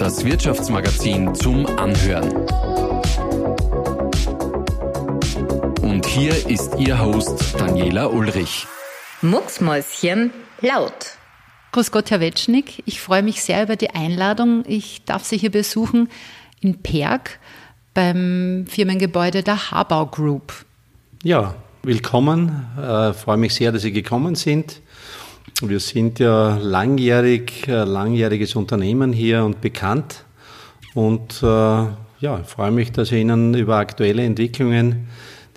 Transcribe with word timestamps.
das 0.00 0.24
Wirtschaftsmagazin 0.24 1.34
zum 1.34 1.66
Anhören. 1.78 2.32
Und 5.82 6.06
hier 6.06 6.48
ist 6.48 6.74
Ihr 6.78 6.98
Host 6.98 7.54
Daniela 7.58 8.06
Ulrich. 8.06 8.66
Mucksmäuschen 9.20 10.30
laut. 10.62 11.18
Grüß 11.72 11.92
Gott, 11.92 12.10
Herr 12.10 12.20
Wetschnick. 12.20 12.82
Ich 12.86 12.98
freue 12.98 13.22
mich 13.22 13.42
sehr 13.42 13.62
über 13.62 13.76
die 13.76 13.90
Einladung. 13.90 14.64
Ich 14.66 15.04
darf 15.04 15.24
Sie 15.24 15.36
hier 15.36 15.50
besuchen 15.50 16.08
in 16.62 16.80
Perg 16.80 17.38
beim 17.92 18.64
Firmengebäude 18.70 19.42
der 19.42 19.70
Habau 19.70 20.06
Group. 20.06 20.64
Ja, 21.22 21.56
willkommen. 21.82 22.66
Ich 23.10 23.18
freue 23.18 23.36
mich 23.36 23.54
sehr, 23.54 23.70
dass 23.70 23.82
Sie 23.82 23.92
gekommen 23.92 24.34
sind. 24.34 24.80
Wir 25.62 25.80
sind 25.80 26.18
ja 26.18 26.56
langjährig, 26.56 27.68
äh, 27.68 27.84
langjähriges 27.84 28.56
Unternehmen 28.56 29.12
hier 29.12 29.44
und 29.44 29.60
bekannt. 29.60 30.24
Und 30.94 31.42
äh, 31.42 31.46
ja, 31.46 32.40
ich 32.40 32.46
freue 32.46 32.70
mich, 32.70 32.92
dass 32.92 33.12
ich 33.12 33.20
Ihnen 33.20 33.54
über 33.54 33.76
aktuelle 33.76 34.24
Entwicklungen, 34.24 35.08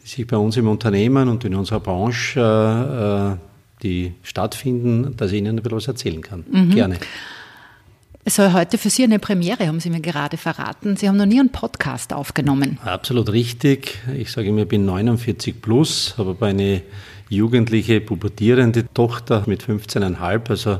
die 0.03 0.07
sich 0.07 0.27
bei 0.27 0.37
uns 0.37 0.57
im 0.57 0.67
Unternehmen 0.67 1.29
und 1.29 1.45
in 1.45 1.55
unserer 1.55 1.79
Branche 1.79 3.37
äh, 3.39 3.83
die 3.83 4.13
stattfinden, 4.23 5.15
dass 5.17 5.31
ich 5.31 5.39
Ihnen 5.39 5.57
ein 5.57 5.63
bisschen 5.63 5.77
was 5.77 5.87
erzählen 5.87 6.21
kann. 6.21 6.43
Mhm. 6.49 6.69
Gerne. 6.71 6.97
Es 8.25 8.35
soll 8.35 8.53
heute 8.53 8.77
für 8.77 8.89
Sie 8.89 9.03
eine 9.03 9.19
Premiere, 9.19 9.67
haben 9.67 9.81
Sie 9.81 9.89
mir 9.89 9.99
gerade 9.99 10.37
verraten. 10.37 10.95
Sie 10.95 11.09
haben 11.09 11.17
noch 11.17 11.25
nie 11.25 11.41
einen 11.41 11.51
Podcast 11.51 12.13
aufgenommen. 12.13 12.79
Absolut 12.85 13.29
richtig. 13.33 13.99
Ich 14.15 14.31
sage 14.31 14.47
immer, 14.47 14.61
ich 14.61 14.69
bin 14.69 14.85
49 14.85 15.61
plus, 15.61 16.15
habe 16.17 16.29
aber 16.29 16.45
eine 16.45 16.83
jugendliche, 17.27 17.99
pubertierende 17.99 18.85
Tochter 18.93 19.43
mit 19.45 19.63
15,5. 19.63 20.49
Also 20.49 20.79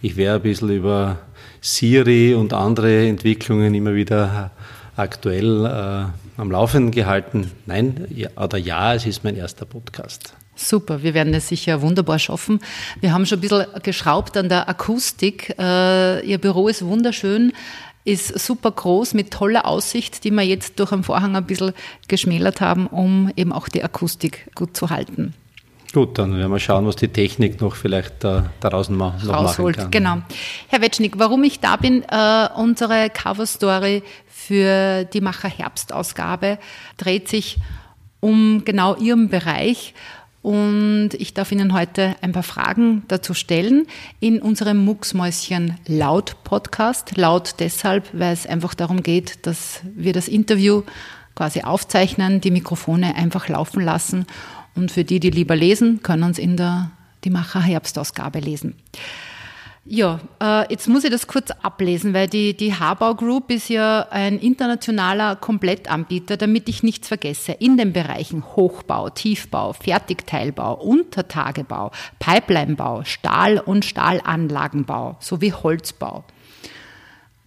ich 0.00 0.16
wäre 0.16 0.36
ein 0.36 0.42
bisschen 0.42 0.70
über 0.70 1.18
Siri 1.60 2.34
und 2.34 2.52
andere 2.52 3.08
Entwicklungen 3.08 3.74
immer 3.74 3.96
wieder 3.96 4.52
aktuell 4.94 5.64
äh, 5.66 6.40
am 6.40 6.50
Laufen 6.52 6.92
gehalten. 6.92 7.50
Nein 7.66 8.06
ja, 8.14 8.28
oder 8.36 8.58
ja, 8.58 8.94
es 8.94 9.06
ist 9.06 9.24
mein 9.24 9.36
erster 9.36 9.66
Podcast. 9.66 10.34
Super, 10.56 11.02
wir 11.02 11.14
werden 11.14 11.34
es 11.34 11.48
sicher 11.48 11.82
wunderbar 11.82 12.18
schaffen. 12.18 12.60
Wir 13.00 13.12
haben 13.12 13.26
schon 13.26 13.38
ein 13.38 13.42
bisschen 13.42 13.66
geschraubt 13.82 14.36
an 14.36 14.48
der 14.48 14.68
Akustik. 14.68 15.54
Äh, 15.58 16.26
Ihr 16.26 16.38
Büro 16.38 16.68
ist 16.68 16.84
wunderschön, 16.84 17.52
ist 18.04 18.38
super 18.38 18.70
groß 18.70 19.14
mit 19.14 19.30
toller 19.32 19.66
Aussicht, 19.66 20.24
die 20.24 20.30
wir 20.30 20.42
jetzt 20.42 20.78
durch 20.80 20.90
den 20.90 21.02
Vorhang 21.02 21.36
ein 21.36 21.44
bisschen 21.44 21.72
geschmälert 22.08 22.60
haben, 22.60 22.86
um 22.86 23.30
eben 23.36 23.52
auch 23.52 23.68
die 23.68 23.84
Akustik 23.84 24.50
gut 24.54 24.76
zu 24.76 24.90
halten. 24.90 25.34
Gut, 25.92 26.18
dann 26.18 26.36
werden 26.36 26.50
wir 26.50 26.58
schauen, 26.58 26.86
was 26.86 26.96
die 26.96 27.08
Technik 27.08 27.60
noch 27.60 27.74
vielleicht 27.74 28.22
da, 28.22 28.50
daraus 28.60 28.88
noch 28.88 29.14
rausholt. 29.26 29.76
Machen 29.76 29.90
kann. 29.90 29.90
Genau. 29.90 30.18
Herr 30.68 30.80
Wetschnick, 30.80 31.18
warum 31.18 31.42
ich 31.44 31.60
da 31.60 31.76
bin, 31.76 32.02
äh, 32.02 32.48
unsere 32.56 33.08
Cover 33.10 33.46
Story 33.46 34.02
für 34.26 35.04
die 35.04 35.20
Macher 35.20 35.48
Herbstausgabe 35.48 36.58
dreht 36.96 37.28
sich 37.28 37.58
um 38.20 38.62
genau 38.64 38.96
Ihren 38.96 39.28
Bereich. 39.28 39.94
Und 40.46 41.10
ich 41.18 41.34
darf 41.34 41.50
Ihnen 41.50 41.72
heute 41.72 42.14
ein 42.20 42.30
paar 42.30 42.44
Fragen 42.44 43.02
dazu 43.08 43.34
stellen 43.34 43.88
in 44.20 44.40
unserem 44.40 44.84
Mucksmäuschen 44.84 45.74
Laut 45.88 46.36
Podcast. 46.44 47.16
Laut 47.16 47.56
deshalb, 47.58 48.08
weil 48.12 48.32
es 48.32 48.46
einfach 48.46 48.74
darum 48.74 49.02
geht, 49.02 49.44
dass 49.44 49.80
wir 49.96 50.12
das 50.12 50.28
Interview 50.28 50.84
quasi 51.34 51.62
aufzeichnen, 51.62 52.40
die 52.40 52.52
Mikrofone 52.52 53.16
einfach 53.16 53.48
laufen 53.48 53.82
lassen 53.82 54.24
und 54.76 54.92
für 54.92 55.02
die, 55.02 55.18
die 55.18 55.30
lieber 55.30 55.56
lesen, 55.56 56.04
können 56.04 56.30
es 56.30 56.38
in 56.38 56.56
der 56.56 56.92
Die 57.24 57.30
Macher 57.30 57.60
Herbstausgabe 57.60 58.38
lesen. 58.38 58.76
Ja, 59.88 60.18
äh, 60.42 60.68
jetzt 60.68 60.88
muss 60.88 61.04
ich 61.04 61.10
das 61.10 61.28
kurz 61.28 61.52
ablesen, 61.62 62.12
weil 62.12 62.26
die, 62.26 62.56
die 62.56 62.74
Habau 62.74 63.14
Group 63.14 63.52
ist 63.52 63.68
ja 63.68 64.08
ein 64.10 64.40
internationaler 64.40 65.36
Komplettanbieter, 65.36 66.36
damit 66.36 66.68
ich 66.68 66.82
nichts 66.82 67.06
vergesse. 67.06 67.52
In 67.52 67.76
den 67.76 67.92
Bereichen 67.92 68.44
Hochbau, 68.56 69.10
Tiefbau, 69.10 69.72
Fertigteilbau, 69.74 70.74
Untertagebau, 70.74 71.92
Pipelinebau, 72.18 73.04
Stahl- 73.04 73.60
und 73.60 73.84
Stahlanlagenbau 73.84 75.18
sowie 75.20 75.52
Holzbau. 75.52 76.24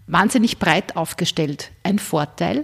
Wahnsinnig 0.07 0.59
breit 0.59 0.95
aufgestellt. 0.95 1.71
Ein 1.83 1.99
Vorteil? 1.99 2.63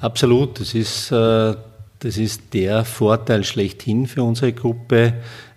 Absolut. 0.00 0.58
Das 0.58 0.74
ist 0.74 1.12
äh, 1.12 1.54
das 2.00 2.16
ist 2.16 2.54
der 2.54 2.86
Vorteil 2.86 3.44
schlechthin 3.44 4.06
für 4.06 4.22
unsere 4.22 4.54
Gruppe, 4.54 5.12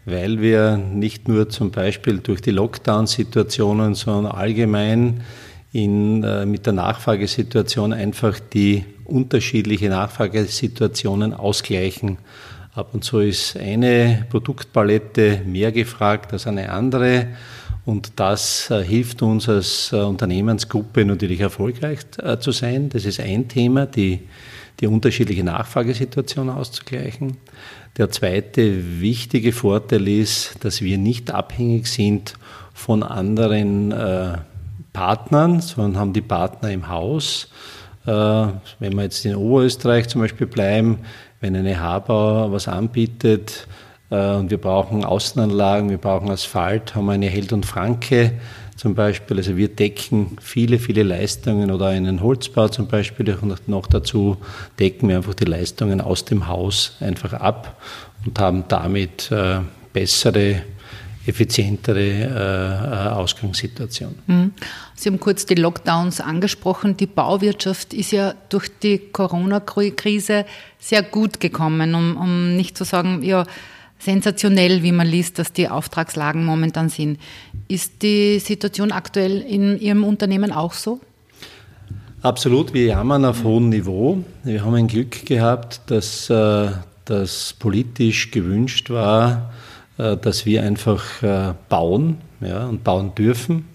weil 0.05 0.41
wir 0.41 0.77
nicht 0.77 1.27
nur 1.27 1.49
zum 1.49 1.71
Beispiel 1.71 2.19
durch 2.19 2.41
die 2.41 2.51
Lockdown-Situationen, 2.51 3.95
sondern 3.95 4.31
allgemein 4.31 5.21
in, 5.71 6.23
äh, 6.23 6.45
mit 6.45 6.65
der 6.65 6.73
Nachfragesituation 6.73 7.93
einfach 7.93 8.39
die 8.39 8.85
unterschiedliche 9.05 9.89
Nachfragesituationen 9.89 11.33
ausgleichen. 11.33 12.17
Ab 12.75 12.89
und 12.93 13.03
zu 13.03 13.19
ist 13.19 13.57
eine 13.57 14.25
Produktpalette 14.29 15.41
mehr 15.45 15.71
gefragt 15.71 16.33
als 16.33 16.47
eine 16.47 16.71
andere. 16.71 17.27
Und 17.85 18.13
das 18.17 18.69
äh, 18.71 18.83
hilft 18.83 19.21
uns 19.21 19.49
als 19.49 19.91
äh, 19.91 19.97
Unternehmensgruppe 19.97 21.05
natürlich 21.05 21.39
erfolgreich 21.39 21.99
zu 22.39 22.51
sein. 22.51 22.89
Das 22.89 23.05
ist 23.05 23.19
ein 23.19 23.47
Thema, 23.47 23.85
die 23.85 24.21
die 24.79 24.87
unterschiedliche 24.87 25.43
Nachfragesituation 25.43 26.49
auszugleichen. 26.49 27.37
Der 27.97 28.09
zweite 28.09 29.01
wichtige 29.01 29.51
Vorteil 29.51 30.07
ist, 30.07 30.63
dass 30.65 30.81
wir 30.81 30.97
nicht 30.97 31.29
abhängig 31.29 31.85
sind 31.85 32.33
von 32.73 33.03
anderen 33.03 33.91
äh, 33.91 34.37
Partnern, 34.93 35.61
sondern 35.61 35.99
haben 35.99 36.13
die 36.13 36.21
Partner 36.21 36.71
im 36.71 36.89
Haus. 36.89 37.51
Äh, 38.07 38.09
wenn 38.09 38.95
wir 38.95 39.03
jetzt 39.03 39.23
in 39.25 39.35
Oberösterreich 39.35 40.07
zum 40.07 40.21
Beispiel 40.21 40.47
bleiben, 40.47 40.99
wenn 41.39 41.55
eine 41.55 41.79
Habauer 41.79 42.51
was 42.51 42.67
anbietet 42.67 43.67
äh, 44.09 44.37
und 44.37 44.49
wir 44.49 44.57
brauchen 44.57 45.05
Außenanlagen, 45.05 45.91
wir 45.91 45.99
brauchen 45.99 46.31
Asphalt, 46.31 46.95
haben 46.95 47.05
wir 47.05 47.11
eine 47.11 47.27
Held 47.27 47.53
und 47.53 47.67
Franke 47.67 48.31
zum 48.75 48.95
Beispiel. 48.95 49.37
Also 49.37 49.57
wir 49.57 49.67
decken 49.67 50.37
viele, 50.41 50.79
viele 50.79 51.03
Leistungen 51.03 51.71
oder 51.71 51.87
einen 51.87 52.21
Holzbau 52.21 52.67
zum 52.67 52.87
Beispiel 52.87 53.37
noch 53.67 53.87
dazu 53.87 54.37
decken 54.79 55.09
wir 55.09 55.17
einfach 55.17 55.33
die 55.33 55.45
Leistungen 55.45 56.01
aus 56.01 56.25
dem 56.25 56.47
Haus 56.47 56.97
einfach 56.99 57.33
ab 57.33 57.81
und 58.25 58.39
haben 58.39 58.65
damit 58.67 59.31
äh, 59.31 59.59
bessere 59.91 60.63
effizientere 61.25 61.99
äh, 61.99 63.07
äh 63.07 63.09
Ausgangssituation. 63.13 64.15
Mhm. 64.27 64.51
Sie 64.95 65.09
haben 65.09 65.19
kurz 65.19 65.45
die 65.45 65.55
Lockdowns 65.55 66.19
angesprochen. 66.19 66.97
Die 66.97 67.07
Bauwirtschaft 67.07 67.93
ist 67.93 68.11
ja 68.11 68.33
durch 68.49 68.69
die 68.81 68.99
Corona-Krise 68.99 70.45
sehr 70.79 71.03
gut 71.03 71.39
gekommen, 71.39 71.95
um, 71.95 72.17
um 72.17 72.55
nicht 72.57 72.77
zu 72.77 72.83
sagen, 72.83 73.23
ja, 73.23 73.45
sensationell, 74.03 74.83
wie 74.83 74.91
man 74.91 75.07
liest, 75.07 75.39
dass 75.39 75.53
die 75.53 75.69
Auftragslagen 75.69 76.45
momentan 76.45 76.89
sind. 76.89 77.19
Ist 77.67 78.01
die 78.01 78.39
Situation 78.39 78.91
aktuell 78.91 79.39
in 79.41 79.79
Ihrem 79.79 80.03
Unternehmen 80.03 80.51
auch 80.51 80.73
so? 80.73 80.99
Absolut, 82.23 82.73
wir 82.73 82.85
jammern 82.85 83.25
auf 83.25 83.43
hohem 83.43 83.67
Niveau. 83.67 84.23
Wir 84.45 84.63
haben 84.63 84.75
ein 84.75 84.87
Glück 84.87 85.25
gehabt, 85.25 85.81
dass 85.87 86.29
äh, 86.29 86.69
das 87.03 87.53
politisch 87.59 88.31
gewünscht 88.31 88.89
war, 88.89 89.51
äh, 89.97 90.15
dass 90.15 90.45
wir 90.45 90.63
einfach 90.63 91.21
äh, 91.21 91.53
bauen 91.67 92.19
ja, 92.39 92.65
und 92.65 92.83
bauen 92.83 93.13
dürfen. 93.15 93.65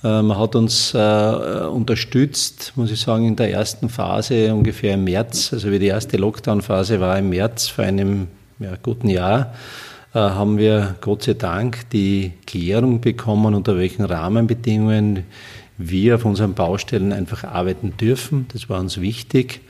Man 0.00 0.36
hat 0.36 0.54
uns 0.54 0.94
unterstützt, 0.94 2.74
muss 2.76 2.90
ich 2.90 3.00
sagen, 3.00 3.26
in 3.26 3.36
der 3.36 3.50
ersten 3.50 3.88
Phase 3.88 4.52
ungefähr 4.52 4.92
im 4.92 5.04
März, 5.04 5.50
also 5.54 5.70
wie 5.70 5.78
die 5.78 5.86
erste 5.86 6.18
Lockdown-Phase 6.18 7.00
war 7.00 7.18
im 7.18 7.30
März 7.30 7.68
vor 7.68 7.86
einem 7.86 8.28
ja, 8.58 8.76
guten 8.82 9.08
Jahr 9.08 9.54
äh, 10.14 10.18
haben 10.18 10.58
wir 10.58 10.94
Gott 11.00 11.24
sei 11.24 11.34
Dank 11.34 11.90
die 11.90 12.32
Klärung 12.46 13.00
bekommen, 13.00 13.54
unter 13.54 13.76
welchen 13.76 14.04
Rahmenbedingungen 14.04 15.24
wir 15.76 16.14
auf 16.14 16.24
unseren 16.24 16.54
Baustellen 16.54 17.12
einfach 17.12 17.44
arbeiten 17.44 17.96
dürfen. 18.00 18.46
Das 18.52 18.68
war 18.68 18.78
uns 18.78 19.00
wichtig, 19.00 19.60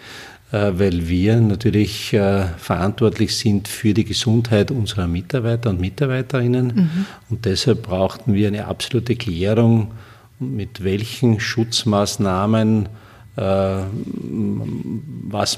äh, 0.53 0.73
weil 0.75 1.09
wir 1.09 1.41
natürlich 1.41 2.13
äh, 2.13 2.45
verantwortlich 2.59 3.37
sind 3.37 3.69
für 3.69 3.95
die 3.95 4.05
Gesundheit 4.05 4.71
unserer 4.71 5.07
Mitarbeiter 5.07 5.71
und 5.71 5.81
Mitarbeiterinnen. 5.81 6.67
Mhm. 6.67 7.07
Und 7.31 7.45
deshalb 7.47 7.83
brauchten 7.83 8.35
wir 8.35 8.49
eine 8.49 8.67
absolute 8.67 9.17
Klärung, 9.17 9.93
mit 10.39 10.85
welchen 10.85 11.41
Schutzmaßnahmen 11.41 12.89
was 13.37 13.89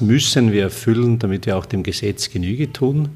müssen 0.00 0.52
wir 0.52 0.62
erfüllen, 0.62 1.18
damit 1.18 1.44
wir 1.44 1.58
auch 1.58 1.66
dem 1.66 1.82
Gesetz 1.82 2.30
Genüge 2.30 2.72
tun. 2.72 3.10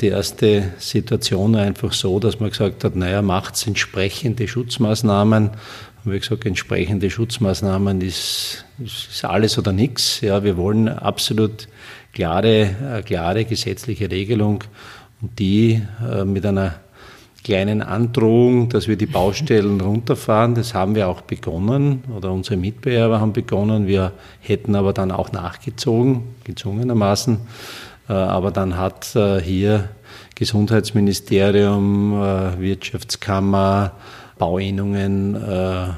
Die 0.00 0.08
erste 0.08 0.72
Situation 0.78 1.54
war 1.54 1.62
einfach 1.62 1.92
so, 1.92 2.18
dass 2.18 2.38
man 2.38 2.50
gesagt 2.50 2.84
hat, 2.84 2.94
naja, 2.94 3.22
macht 3.22 3.66
entsprechende 3.66 4.46
Schutzmaßnahmen. 4.46 5.50
Haben 5.50 6.10
wir 6.10 6.18
gesagt, 6.18 6.44
entsprechende 6.44 7.10
Schutzmaßnahmen 7.10 8.02
ist, 8.02 8.66
ist 8.84 9.24
alles 9.24 9.56
oder 9.56 9.72
nichts. 9.72 10.20
Ja, 10.20 10.44
wir 10.44 10.58
wollen 10.58 10.88
absolut 10.88 11.68
klare, 12.12 13.02
klare 13.06 13.46
gesetzliche 13.46 14.10
Regelung 14.10 14.64
und 15.22 15.38
die 15.38 15.80
äh, 16.06 16.24
mit 16.24 16.44
einer 16.44 16.74
kleinen 17.44 17.82
Androhung, 17.82 18.68
dass 18.68 18.88
wir 18.88 18.96
die 18.96 19.06
Baustellen 19.06 19.80
runterfahren. 19.80 20.54
Das 20.54 20.74
haben 20.74 20.94
wir 20.94 21.08
auch 21.08 21.22
begonnen 21.22 22.04
oder 22.16 22.32
unsere 22.32 22.56
Mitbewerber 22.56 23.20
haben 23.20 23.32
begonnen. 23.32 23.86
Wir 23.86 24.12
hätten 24.40 24.74
aber 24.76 24.92
dann 24.92 25.10
auch 25.10 25.32
nachgezogen, 25.32 26.22
gezwungenermaßen. 26.44 27.38
Äh, 28.08 28.12
aber 28.12 28.50
dann 28.50 28.76
hat 28.76 29.14
äh, 29.16 29.40
hier 29.40 29.88
Gesundheitsministerium, 30.34 32.14
äh, 32.14 32.60
Wirtschaftskammer, 32.60 33.92
Bauinnungen, 34.38 35.36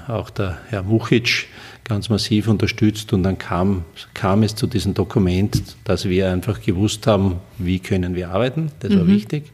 auch 0.06 0.29
der 0.29 0.58
Herr 0.69 0.82
Muchic 0.82 1.47
ganz 1.85 2.11
massiv 2.11 2.49
unterstützt 2.49 3.14
und 3.14 3.23
dann 3.23 3.38
kam, 3.38 3.85
kam 4.12 4.43
es 4.43 4.55
zu 4.55 4.67
diesem 4.67 4.93
Dokument, 4.93 5.62
dass 5.85 6.06
wir 6.06 6.31
einfach 6.31 6.61
gewusst 6.61 7.06
haben, 7.06 7.37
wie 7.56 7.79
können 7.79 8.14
wir 8.14 8.31
arbeiten. 8.31 8.70
Das 8.81 8.94
war 8.94 9.05
mhm. 9.05 9.14
wichtig. 9.14 9.52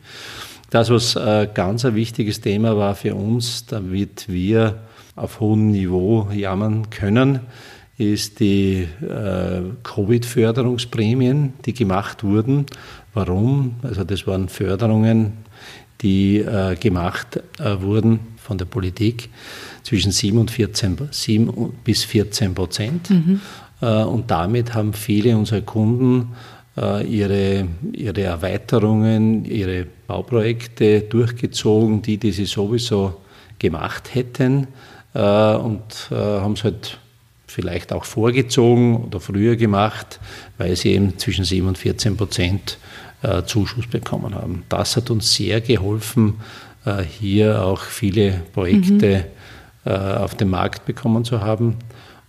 Das, 0.71 0.89
was 0.89 1.19
ganz 1.55 1.85
ein 1.85 1.95
wichtiges 1.97 2.41
Thema 2.41 2.77
war 2.77 2.95
für 2.95 3.15
uns, 3.15 3.67
damit 3.67 4.29
wir 4.29 4.79
auf 5.17 5.41
hohem 5.41 5.71
Niveau 5.73 6.29
jammern 6.33 6.91
können, 6.91 7.41
ist 8.01 8.41
die 8.41 8.89
äh, 9.03 9.61
Covid-Förderungsprämien, 9.83 11.53
die 11.67 11.75
gemacht 11.75 12.25
wurden. 12.25 12.65
Warum? 13.13 13.75
Also 13.83 14.05
das 14.05 14.27
waren 14.27 14.49
Förderungen, 14.49 15.35
die 16.01 16.39
äh, 16.39 16.77
gemacht 16.77 17.43
äh, 17.59 17.83
wurden 17.83 18.21
von 18.39 18.57
der 18.57 18.65
Politik 18.65 19.29
zwischen 19.83 20.13
7, 20.13 20.39
und 20.39 20.51
14, 20.51 20.97
7 21.11 21.73
bis 21.85 22.05
14 22.05 22.55
Prozent. 22.55 23.11
Mhm. 23.11 23.41
Äh, 23.83 24.03
und 24.05 24.31
damit 24.31 24.73
haben 24.73 24.95
viele 24.95 25.37
unserer 25.37 25.61
Kunden 25.61 26.33
äh, 26.79 27.07
ihre, 27.07 27.69
ihre 27.93 28.23
Erweiterungen, 28.23 29.45
ihre 29.45 29.87
Bauprojekte 30.11 31.03
durchgezogen, 31.03 32.03
die, 32.03 32.19
die 32.19 32.33
sie 32.33 32.47
sowieso 32.47 33.21
gemacht 33.61 34.13
hätten 34.13 34.67
äh, 35.15 35.21
und 35.21 36.11
haben 36.11 36.55
es 36.55 36.65
halt 36.65 36.99
vielleicht 37.47 37.93
auch 37.93 38.05
vorgezogen 38.05 39.05
oder 39.05 39.21
früher 39.21 39.55
gemacht, 39.55 40.19
weil 40.59 40.75
sie 40.75 40.95
eben 40.95 41.17
zwischen 41.19 41.45
7 41.45 41.69
und 41.69 41.79
14 41.79 42.17
Prozent 42.17 42.79
äh, 43.23 43.45
Zuschuss 43.45 43.87
bekommen 43.87 44.35
haben. 44.35 44.65
Das 44.69 44.97
hat 44.97 45.11
uns 45.11 45.33
sehr 45.35 45.61
geholfen, 45.61 46.41
äh, 46.85 47.03
hier 47.03 47.63
auch 47.65 47.83
viele 47.83 48.43
Projekte 48.53 49.27
mhm. 49.85 49.91
auf 49.93 50.35
den 50.35 50.51
Markt 50.51 50.87
bekommen 50.87 51.25
zu 51.25 51.41
haben. 51.41 51.77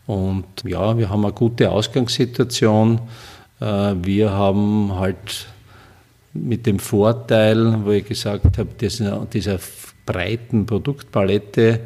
Und 0.07 0.45
ja, 0.63 0.98
wir 0.98 1.10
haben 1.10 1.25
eine 1.25 1.33
gute 1.33 1.69
Ausgangssituation. 1.69 3.01
Wir 3.60 4.31
haben 4.31 4.95
halt 4.98 5.48
mit 6.33 6.66
dem 6.66 6.80
Vorteil, 6.80 7.83
wo 7.83 7.92
ich 7.92 8.07
gesagt 8.07 8.57
habe, 8.57 8.69
dieser, 8.80 9.25
dieser 9.31 9.60
breiten 10.06 10.66
Produktpalette 10.66 11.81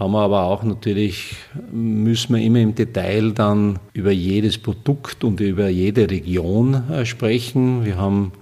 haben 0.00 0.12
wir 0.12 0.20
aber 0.20 0.44
auch 0.44 0.62
natürlich, 0.62 1.36
müssen 1.70 2.34
wir 2.34 2.42
immer 2.42 2.60
im 2.60 2.74
Detail 2.74 3.32
dann 3.32 3.78
über 3.92 4.10
jedes 4.10 4.56
Produkt 4.56 5.24
und 5.24 5.40
über 5.40 5.68
jede 5.68 6.08
Region 6.10 6.90
äh, 6.90 7.04
sprechen. 7.04 7.84
Wir 7.84 7.98
haben, 7.98 8.32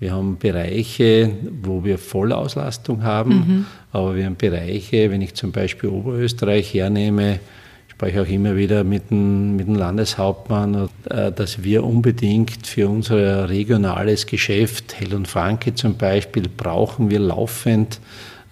wir 0.00 0.12
haben 0.12 0.36
Bereiche, 0.36 1.30
wo 1.62 1.82
wir 1.82 1.96
Vollauslastung 1.96 3.04
haben, 3.04 3.30
mhm. 3.30 3.66
aber 3.90 4.16
wir 4.16 4.26
haben 4.26 4.36
Bereiche, 4.36 5.10
wenn 5.10 5.22
ich 5.22 5.32
zum 5.32 5.50
Beispiel 5.50 5.88
Oberösterreich 5.88 6.74
hernehme, 6.74 7.40
spreche 7.98 8.22
auch 8.22 8.28
immer 8.28 8.54
wieder 8.54 8.84
mit 8.84 9.10
dem, 9.10 9.56
mit 9.56 9.66
dem 9.66 9.74
Landeshauptmann, 9.74 10.88
äh, 11.10 11.32
dass 11.32 11.64
wir 11.64 11.82
unbedingt 11.82 12.64
für 12.64 12.88
unser 12.88 13.48
regionales 13.48 14.26
Geschäft, 14.26 15.00
Hell 15.00 15.14
und 15.14 15.26
Franke 15.26 15.74
zum 15.74 15.96
Beispiel, 15.96 16.44
brauchen 16.48 17.10
wir 17.10 17.18
laufend 17.18 17.98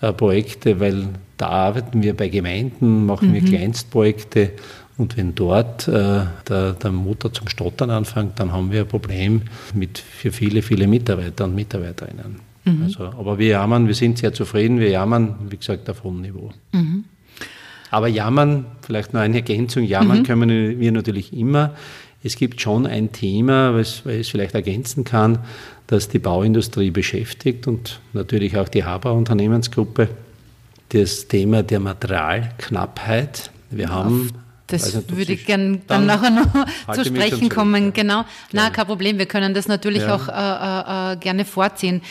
äh, 0.01 0.13
Projekte, 0.13 0.81
weil 0.81 1.11
da 1.37 1.47
arbeiten 1.47 2.03
wir 2.03 2.17
bei 2.17 2.29
Gemeinden, 2.29 3.07
machen 3.07 3.29
mhm. 3.29 3.35
wir 3.35 3.45
Kleinstprojekte 3.45 4.51
und 4.99 5.17
wenn 5.17 5.37
dort 5.37 5.87
äh, 5.87 6.25
der, 6.49 6.73
der, 6.73 6.91
Motor 6.91 7.33
zum 7.33 7.47
Stottern 7.47 7.91
anfängt, 7.91 8.41
dann 8.41 8.51
haben 8.51 8.73
wir 8.73 8.81
ein 8.81 8.89
Problem 8.89 9.43
mit 9.75 9.99
für 9.99 10.33
viele, 10.33 10.61
viele 10.61 10.89
Mitarbeiter 10.89 11.45
und 11.45 11.55
Mitarbeiterinnen. 11.55 12.41
Mhm. 12.65 12.83
Also, 12.83 13.05
aber 13.05 13.39
wir 13.39 13.47
jammern, 13.47 13.87
wir 13.87 13.95
sind 13.95 14.19
sehr 14.19 14.35
zufrieden, 14.35 14.81
wir 14.81 14.89
jammern, 14.89 15.37
wie 15.49 15.57
gesagt, 15.57 15.89
auf 15.89 16.03
hohem 16.03 16.23
Niveau. 16.23 16.51
Mhm. 16.73 17.05
Aber 17.97 18.09
jammern, 18.09 18.67
vielleicht 18.83 19.15
noch 19.15 19.23
eine 19.23 19.37
Ergänzung, 19.37 19.83
jammern 19.83 20.19
mhm. 20.19 20.25
können 20.25 20.79
wir 20.79 20.93
natürlich 20.93 21.33
immer. 21.33 21.75
Es 22.23 22.37
gibt 22.37 22.61
schon 22.61 22.87
ein 22.87 23.11
Thema, 23.11 23.75
was, 23.75 24.05
was 24.05 24.13
ich 24.13 24.31
vielleicht 24.31 24.55
ergänzen 24.55 25.05
kann, 25.05 25.39
das 25.87 26.11
die 26.11 26.19
Bauindustrie 26.19 26.91
beschäftigt 26.91 27.67
und 27.67 28.01
natürlich 28.13 28.59
auch 28.59 28.69
die 28.69 28.85
Haber 28.85 29.15
Unternehmensgruppe 29.15 30.11
das 30.91 31.27
Thema 31.29 31.63
der 31.63 31.81
Materialknappheit. 31.81 33.51
Wir 33.71 33.89
haben 33.89 34.31
das 34.67 34.83
also, 34.83 35.17
würde 35.17 35.33
ich 35.33 35.47
gerne 35.47 35.79
dann, 35.87 36.07
dann, 36.07 36.07
nachher 36.07 36.31
noch 36.31 36.93
zu 36.95 37.05
sprechen 37.05 37.49
kommen. 37.49 37.85
Ja. 37.87 37.91
Genau. 37.93 38.25
Na, 38.53 38.71
kein 38.71 38.87
Problem. 38.87 39.19
Wir 39.19 39.27
können 39.27 39.55
das 39.55 39.69
natürlich 39.69 40.03
ja. 40.03 40.15
auch 40.15 40.29
äh, 40.29 41.13
äh, 41.13 41.13
äh, 41.13 41.17
gerne 41.19 41.45
vorziehen. 41.45 42.03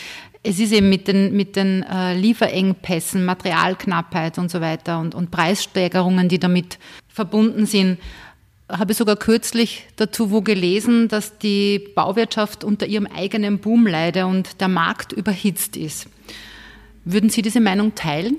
Es 0.48 0.60
ist 0.60 0.72
eben 0.74 0.90
mit 0.90 1.08
den, 1.08 1.36
mit 1.36 1.56
den 1.56 1.82
äh, 1.82 2.16
Lieferengpässen, 2.16 3.26
Materialknappheit 3.26 4.38
und 4.38 4.52
so 4.52 4.62
weiter 4.62 5.00
und, 5.00 5.16
und 5.16 5.32
Preissteigerungen, 5.32 6.30
die 6.30 6.38
damit 6.38 6.78
verbunden 7.08 7.66
sind. 7.66 7.98
Habe 8.70 8.92
ich 8.92 8.98
sogar 9.00 9.16
kürzlich 9.16 9.88
dazu 9.96 10.30
wo 10.30 10.42
gelesen, 10.42 11.08
dass 11.08 11.40
die 11.40 11.80
Bauwirtschaft 11.96 12.64
unter 12.64 12.86
ihrem 12.86 13.08
eigenen 13.08 13.58
Boom 13.58 13.88
leide 13.88 14.28
und 14.28 14.62
der 14.62 14.68
Markt 14.68 15.14
überhitzt 15.14 15.78
ist. 15.78 16.08
Würden 17.06 17.32
Sie 17.32 17.42
diese 17.42 17.60
Meinung 17.60 17.96
teilen? 17.96 18.38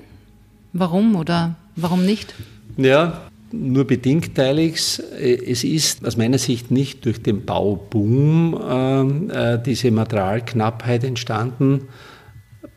Warum 0.71 1.17
oder 1.17 1.55
warum 1.75 2.05
nicht? 2.05 2.33
Ja, 2.77 3.21
nur 3.51 3.85
bedingt 3.85 4.35
teile 4.35 4.61
ich 4.61 4.75
es. 4.75 4.99
Es 4.99 5.63
ist 5.63 6.05
aus 6.05 6.17
meiner 6.17 6.37
Sicht 6.37 6.71
nicht 6.71 7.05
durch 7.05 7.21
den 7.21 7.45
Bauboom 7.45 9.29
äh, 9.31 9.59
diese 9.63 9.91
Materialknappheit 9.91 11.03
entstanden. 11.03 11.87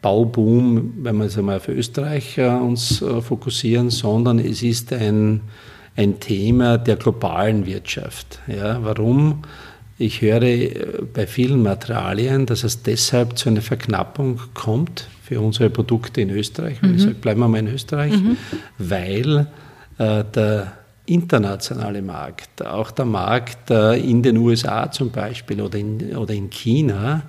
Bauboom, 0.03 0.95
wenn 1.03 1.17
wir 1.17 1.25
jetzt 1.25 1.39
einmal 1.39 1.57
auf 1.57 1.69
Österreich 1.69 2.39
äh, 2.39 2.49
uns 2.49 3.03
äh, 3.03 3.21
fokussieren, 3.21 3.91
sondern 3.91 4.39
es 4.39 4.63
ist 4.63 4.93
ein, 4.93 5.43
ein 5.97 6.21
Thema 6.21 6.79
der 6.79 6.97
globalen 6.97 7.67
Wirtschaft. 7.67 8.39
Ja, 8.47 8.83
warum? 8.83 9.43
Ich 9.99 10.23
höre 10.23 10.43
äh, 10.43 11.03
bei 11.13 11.27
vielen 11.27 11.63
Materialien, 11.63 12.47
dass 12.47 12.65
es 12.65 12.83
deshalb 12.83 13.37
zu 13.37 13.51
einer 13.51 13.61
Verknappung 13.61 14.41
kommt 14.55 15.09
für 15.23 15.41
unsere 15.41 15.69
Produkte 15.69 16.23
in 16.23 16.31
Österreich. 16.31 16.81
Mhm. 16.81 16.95
ich 16.95 17.03
sage, 17.03 17.15
bleiben 17.15 17.41
wir 17.41 17.49
mal 17.49 17.59
in 17.59 17.69
Österreich, 17.69 18.13
mhm. 18.13 18.37
weil 18.79 19.41
äh, 19.41 19.45
der 20.01 20.73
internationale 21.11 22.03
Markt, 22.03 22.65
auch 22.65 22.91
der 22.91 23.05
Markt 23.05 23.71
äh, 23.71 23.97
in 23.97 24.23
den 24.23 24.37
USA 24.37 24.91
zum 24.91 25.11
Beispiel 25.11 25.61
oder 25.61 25.79
in, 25.79 26.17
oder 26.17 26.33
in 26.33 26.51
China, 26.51 27.23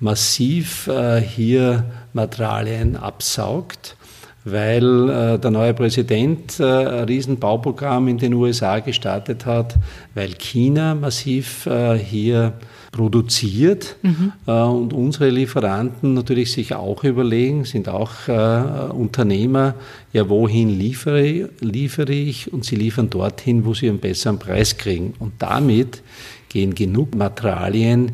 massiv 0.00 0.86
äh, 0.88 1.20
hier 1.20 1.84
Materialien 2.12 2.96
absaugt 2.96 3.96
weil 4.44 5.08
äh, 5.08 5.38
der 5.38 5.50
neue 5.50 5.74
Präsident 5.74 6.58
äh, 6.58 6.64
ein 6.64 7.04
Riesenbauprogramm 7.04 8.08
in 8.08 8.18
den 8.18 8.34
USA 8.34 8.80
gestartet 8.80 9.46
hat, 9.46 9.76
weil 10.14 10.34
China 10.34 10.94
massiv 10.94 11.66
äh, 11.66 11.96
hier 11.96 12.54
produziert 12.90 13.96
mhm. 14.02 14.32
Und 14.44 14.92
unsere 14.92 15.30
Lieferanten 15.30 16.12
natürlich 16.12 16.52
sich 16.52 16.74
auch 16.74 17.04
überlegen, 17.04 17.64
sind 17.64 17.88
auch 17.88 18.28
Unternehmer, 18.28 19.76
ja 20.12 20.28
wohin 20.28 20.68
liefere, 20.68 21.48
liefere 21.60 22.12
ich 22.12 22.52
und 22.52 22.66
sie 22.66 22.76
liefern 22.76 23.08
dorthin, 23.08 23.64
wo 23.64 23.72
sie 23.72 23.88
einen 23.88 23.98
besseren 23.98 24.38
Preis 24.38 24.76
kriegen. 24.76 25.14
Und 25.20 25.32
damit 25.38 26.02
gehen 26.50 26.74
genug 26.74 27.14
Materialien 27.14 28.12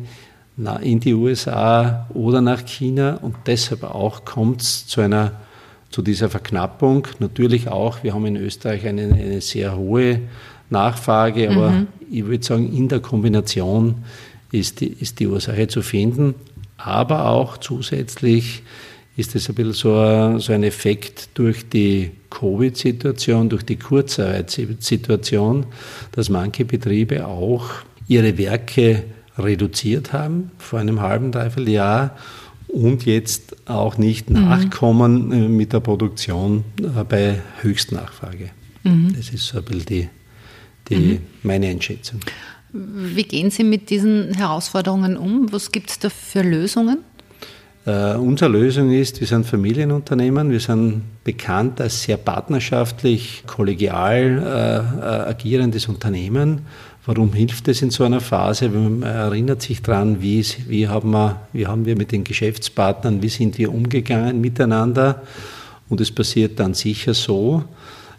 in 0.81 1.01
die 1.01 1.13
USA 1.13 2.07
oder 2.13 2.39
nach 2.39 2.65
China 2.65 3.15
und 3.21 3.35
deshalb 3.47 3.83
auch 3.83 4.23
kommt 4.23 4.61
es 4.61 4.87
zu 4.87 5.01
einer 5.01 5.33
zu 5.89 6.01
dieser 6.01 6.29
Verknappung. 6.29 7.07
Natürlich 7.19 7.67
auch, 7.67 8.03
wir 8.03 8.13
haben 8.13 8.25
in 8.25 8.35
Österreich 8.35 8.85
eine, 8.85 9.03
eine 9.03 9.41
sehr 9.41 9.75
hohe 9.75 10.21
Nachfrage, 10.69 11.49
aber 11.49 11.71
mhm. 11.71 11.87
ich 12.11 12.25
würde 12.25 12.45
sagen, 12.45 12.71
in 12.71 12.87
der 12.87 12.99
Kombination 12.99 14.03
ist 14.51 14.81
die, 14.81 14.87
ist 14.87 15.19
die 15.19 15.27
Ursache 15.27 15.67
zu 15.67 15.81
finden. 15.81 16.35
Aber 16.77 17.25
auch 17.25 17.57
zusätzlich 17.57 18.63
ist 19.17 19.35
es 19.35 19.49
ein 19.49 19.55
bisschen 19.55 19.73
so 19.73 19.99
ein, 19.99 20.39
so 20.39 20.53
ein 20.53 20.63
Effekt 20.63 21.29
durch 21.33 21.67
die 21.67 22.11
Covid-Situation, 22.29 23.49
durch 23.49 23.63
die 23.63 23.75
Kurzarbeitssituation, 23.75 25.65
dass 26.13 26.29
manche 26.29 26.65
Betriebe 26.65 27.27
auch 27.27 27.65
ihre 28.07 28.37
Werke 28.37 29.03
reduziert 29.37 30.13
haben 30.13 30.51
vor 30.57 30.79
einem 30.79 31.01
halben, 31.01 31.31
dreiviertel 31.31 31.69
Jahr 31.69 32.15
und 32.69 33.05
jetzt 33.05 33.55
auch 33.67 33.97
nicht 33.97 34.29
mhm. 34.29 34.45
nachkommen 34.45 35.31
äh, 35.31 35.47
mit 35.47 35.73
der 35.73 35.79
Produktion 35.79 36.63
äh, 36.79 37.03
bei 37.03 37.41
Höchstnachfrage. 37.61 38.51
Mhm. 38.83 39.13
Das 39.15 39.29
ist 39.29 39.47
so 39.47 39.57
ein 39.57 39.65
bisschen 39.65 39.85
die, 39.85 40.09
die 40.89 40.95
mhm. 40.95 41.19
meine 41.43 41.67
Einschätzung. 41.67 42.21
Wie 42.71 43.23
gehen 43.23 43.49
Sie 43.49 43.63
mit 43.63 43.89
diesen 43.89 44.33
Herausforderungen 44.35 45.17
um? 45.17 45.51
Was 45.51 45.71
gibt 45.71 45.89
es 45.89 45.99
da 45.99 46.09
für 46.09 46.43
Lösungen? 46.43 46.99
Äh, 47.89 48.17
unsere 48.17 48.51
Lösung 48.51 48.91
ist, 48.91 49.19
wir 49.19 49.25
sind 49.25 49.47
Familienunternehmen, 49.47 50.51
wir 50.51 50.59
sind 50.59 51.01
bekannt 51.23 51.81
als 51.81 52.03
sehr 52.03 52.17
partnerschaftlich, 52.17 53.43
kollegial 53.47 54.43
äh, 54.45 54.77
äh 54.77 55.29
agierendes 55.31 55.87
Unternehmen. 55.87 56.67
Warum 57.07 57.33
hilft 57.33 57.67
es 57.67 57.81
in 57.81 57.89
so 57.89 58.03
einer 58.03 58.21
Phase? 58.21 58.69
Man 58.69 59.01
erinnert 59.01 59.63
sich 59.63 59.81
daran, 59.81 60.21
wie, 60.21 60.45
wie, 60.67 60.87
haben 60.87 61.09
wir, 61.09 61.37
wie 61.51 61.65
haben 61.65 61.85
wir 61.85 61.95
mit 61.95 62.11
den 62.11 62.23
Geschäftspartnern, 62.23 63.23
wie 63.23 63.29
sind 63.29 63.57
wir 63.57 63.73
umgegangen 63.73 64.39
miteinander. 64.39 65.23
Und 65.89 65.99
es 65.99 66.11
passiert 66.11 66.59
dann 66.59 66.75
sicher 66.75 67.15
so, 67.15 67.63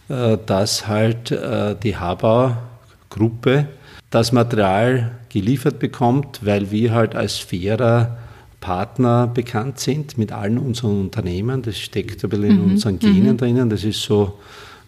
äh, 0.09 0.37
dass 0.47 0.89
halt 0.89 1.31
äh, 1.31 1.77
die 1.81 1.97
Habau-Gruppe 1.97 3.69
das 4.11 4.33
Material 4.33 5.13
geliefert 5.29 5.79
bekommt, 5.79 6.41
weil 6.43 6.73
wir 6.73 6.93
halt 6.93 7.15
als 7.15 7.37
fairer 7.39 8.17
Partner 8.61 9.27
bekannt 9.27 9.81
sind 9.81 10.19
mit 10.19 10.33
allen 10.33 10.59
unseren 10.59 11.01
Unternehmen. 11.01 11.63
Das 11.63 11.79
steckt 11.79 12.23
ein 12.23 12.31
bisschen 12.31 12.45
in 12.45 12.65
mhm. 12.65 12.71
unseren 12.73 12.99
Genen 12.99 13.33
mhm. 13.33 13.37
drinnen. 13.39 13.71
Das 13.71 13.85
ist 13.85 14.03
so, 14.03 14.39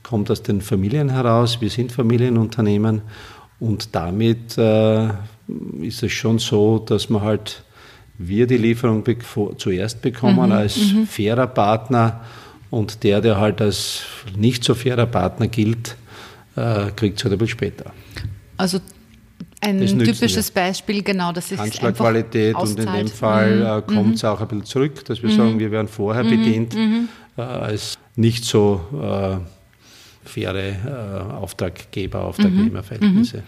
kommt 0.02 0.30
aus 0.30 0.42
den 0.42 0.60
Familien 0.60 1.08
heraus. 1.08 1.60
Wir 1.60 1.70
sind 1.70 1.92
Familienunternehmen 1.92 3.02
und 3.60 3.94
damit 3.94 4.58
äh, 4.58 5.08
ist 5.80 6.02
es 6.02 6.12
schon 6.12 6.38
so, 6.38 6.78
dass 6.78 7.08
man 7.08 7.22
halt 7.22 7.62
wir 8.18 8.46
die 8.46 8.56
Lieferung 8.56 9.02
be 9.02 9.16
zuerst 9.56 10.02
bekommen 10.02 10.46
mhm, 10.46 10.52
als 10.52 10.76
mhm. 10.92 11.06
fairer 11.06 11.46
Partner 11.46 12.20
und 12.70 13.02
der, 13.02 13.20
der 13.20 13.38
halt 13.38 13.60
als 13.60 14.02
nicht 14.36 14.64
so 14.64 14.74
fairer 14.74 15.06
Partner 15.06 15.48
gilt, 15.48 15.96
äh, 16.56 16.90
kriegt 16.94 17.18
es 17.18 17.24
halt 17.24 17.32
ein 17.32 17.38
bisschen 17.38 17.58
später. 17.58 17.92
Also 18.56 18.80
ein 19.62 19.98
typisches. 19.98 20.50
Beispiel, 20.50 21.02
genau, 21.02 21.32
das 21.32 21.52
ist 21.52 21.58
Handschlagqualität 21.58 22.54
und 22.56 22.78
in 22.78 22.92
dem 22.92 23.08
Fall 23.08 23.56
mhm. 23.56 23.62
äh, 23.62 23.94
kommt 23.94 24.16
es 24.16 24.22
mhm. 24.22 24.28
auch 24.28 24.40
ein 24.40 24.48
bisschen 24.48 24.64
zurück, 24.64 25.04
dass 25.04 25.22
wir 25.22 25.30
mhm. 25.30 25.36
sagen, 25.36 25.58
wir 25.58 25.70
werden 25.70 25.88
vorher 25.88 26.24
bedient 26.24 26.74
äh, 26.74 27.40
als 27.40 27.98
nicht 28.16 28.44
so 28.44 28.80
äh, 28.92 30.28
faire 30.28 30.56
äh, 30.56 31.32
Auftraggeber, 31.32 32.24
Auftragnehmerverhältnisse. 32.24 33.38
Mhm. 33.38 33.42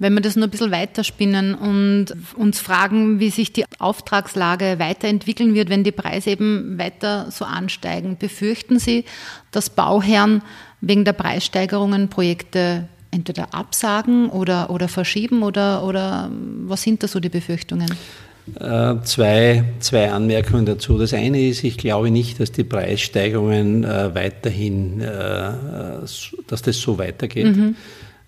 Wenn 0.00 0.14
wir 0.14 0.20
das 0.20 0.36
nur 0.36 0.46
ein 0.46 0.50
bisschen 0.50 0.70
weiterspinnen 0.70 1.54
und 1.56 2.14
uns 2.36 2.60
fragen, 2.60 3.18
wie 3.18 3.30
sich 3.30 3.52
die 3.52 3.64
Auftragslage 3.80 4.78
weiterentwickeln 4.78 5.54
wird, 5.54 5.70
wenn 5.70 5.82
die 5.82 5.92
Preise 5.92 6.30
eben 6.30 6.78
weiter 6.78 7.32
so 7.32 7.44
ansteigen, 7.44 8.16
befürchten 8.16 8.78
Sie, 8.78 9.04
dass 9.50 9.70
Bauherren 9.70 10.42
wegen 10.80 11.04
der 11.04 11.14
Preissteigerungen 11.14 12.08
Projekte 12.08 12.88
entweder 13.10 13.54
absagen 13.54 14.28
oder, 14.30 14.70
oder 14.70 14.88
verschieben 14.88 15.42
oder, 15.42 15.84
oder 15.84 16.30
was 16.66 16.82
sind 16.82 17.02
da 17.02 17.08
so 17.08 17.20
die 17.20 17.28
Befürchtungen? 17.28 17.90
Äh, 18.58 18.96
zwei, 19.02 19.64
zwei 19.80 20.10
Anmerkungen 20.10 20.66
dazu. 20.66 20.98
Das 20.98 21.12
eine 21.12 21.48
ist, 21.48 21.64
ich 21.64 21.76
glaube 21.76 22.10
nicht, 22.10 22.40
dass 22.40 22.52
die 22.52 22.64
Preissteigerungen 22.64 23.84
äh, 23.84 24.14
weiterhin, 24.14 25.00
äh, 25.00 25.50
dass 26.46 26.62
das 26.62 26.80
so 26.80 26.98
weitergeht. 26.98 27.56
Mhm. 27.56 27.76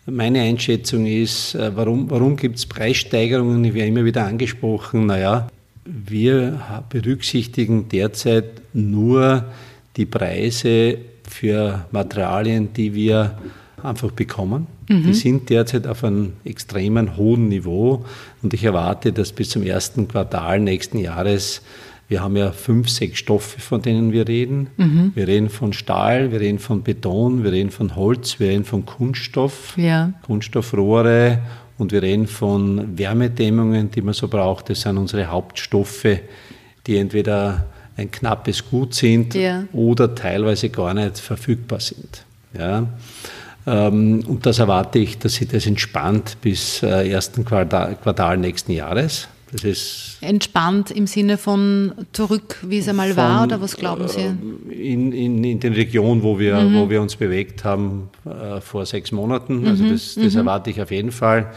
Meine 0.06 0.40
Einschätzung 0.40 1.06
ist, 1.06 1.56
warum, 1.56 2.10
warum 2.10 2.36
gibt 2.36 2.56
es 2.56 2.66
Preissteigerungen? 2.66 3.64
Ich 3.64 3.74
werde 3.74 3.88
immer 3.88 4.04
wieder 4.04 4.24
angesprochen, 4.24 5.06
naja, 5.06 5.48
wir 5.84 6.84
berücksichtigen 6.88 7.88
derzeit 7.88 8.62
nur 8.72 9.44
die 9.96 10.06
Preise 10.06 10.98
für 11.28 11.84
Materialien, 11.92 12.72
die 12.72 12.94
wir 12.94 13.38
einfach 13.84 14.10
bekommen. 14.10 14.66
Mhm. 14.88 15.02
Die 15.04 15.14
sind 15.14 15.50
derzeit 15.50 15.86
auf 15.86 16.04
einem 16.04 16.34
extremen 16.44 17.16
hohen 17.16 17.48
Niveau 17.48 18.04
und 18.42 18.54
ich 18.54 18.64
erwarte, 18.64 19.12
dass 19.12 19.32
bis 19.32 19.50
zum 19.50 19.62
ersten 19.62 20.08
Quartal 20.08 20.60
nächsten 20.60 20.98
Jahres 20.98 21.62
wir 22.10 22.24
haben 22.24 22.36
ja 22.36 22.50
fünf, 22.50 22.88
sechs 22.88 23.20
Stoffe, 23.20 23.60
von 23.60 23.82
denen 23.82 24.10
wir 24.10 24.26
reden. 24.26 24.66
Mhm. 24.76 25.12
Wir 25.14 25.28
reden 25.28 25.48
von 25.48 25.72
Stahl, 25.72 26.32
wir 26.32 26.40
reden 26.40 26.58
von 26.58 26.82
Beton, 26.82 27.44
wir 27.44 27.52
reden 27.52 27.70
von 27.70 27.94
Holz, 27.94 28.40
wir 28.40 28.48
reden 28.48 28.64
von 28.64 28.84
Kunststoff, 28.84 29.74
ja. 29.76 30.12
Kunststoffrohre 30.22 31.38
und 31.78 31.92
wir 31.92 32.02
reden 32.02 32.26
von 32.26 32.98
Wärmedämmungen, 32.98 33.92
die 33.92 34.02
man 34.02 34.12
so 34.12 34.26
braucht. 34.26 34.70
Das 34.70 34.80
sind 34.80 34.98
unsere 34.98 35.26
Hauptstoffe, 35.26 36.18
die 36.88 36.96
entweder 36.96 37.66
ein 37.96 38.10
knappes 38.10 38.68
Gut 38.68 38.92
sind 38.92 39.36
ja. 39.36 39.64
oder 39.72 40.12
teilweise 40.12 40.68
gar 40.68 40.92
nicht 40.94 41.16
verfügbar 41.18 41.78
sind. 41.78 42.24
Ja. 42.58 42.88
Ähm, 43.66 44.24
und 44.26 44.46
das 44.46 44.58
erwarte 44.58 44.98
ich, 44.98 45.18
dass 45.18 45.34
sich 45.34 45.48
das 45.48 45.66
entspannt 45.66 46.38
bis 46.40 46.82
äh, 46.82 47.10
ersten 47.10 47.44
Quartal, 47.44 47.96
Quartal 47.96 48.38
nächsten 48.38 48.72
Jahres. 48.72 49.28
Das 49.52 49.64
ist 49.64 50.18
entspannt 50.20 50.92
im 50.92 51.06
Sinne 51.06 51.36
von 51.36 51.92
zurück, 52.12 52.58
wie 52.62 52.78
es 52.78 52.88
einmal 52.88 53.08
von, 53.08 53.16
war, 53.16 53.42
oder 53.44 53.60
was 53.60 53.76
glauben 53.76 54.06
Sie? 54.06 54.20
Äh, 54.20 54.92
in, 54.92 55.12
in, 55.12 55.42
in 55.42 55.60
den 55.60 55.72
Regionen, 55.72 56.22
wo 56.22 56.38
wir, 56.38 56.56
mhm. 56.56 56.76
wo 56.76 56.88
wir 56.88 57.02
uns 57.02 57.16
bewegt 57.16 57.64
haben 57.64 58.10
äh, 58.24 58.60
vor 58.60 58.86
sechs 58.86 59.10
Monaten. 59.10 59.66
Also 59.66 59.82
mhm. 59.82 59.90
das, 59.90 60.14
das 60.14 60.34
mhm. 60.34 60.40
erwarte 60.40 60.70
ich 60.70 60.80
auf 60.80 60.90
jeden 60.90 61.10
Fall. 61.10 61.50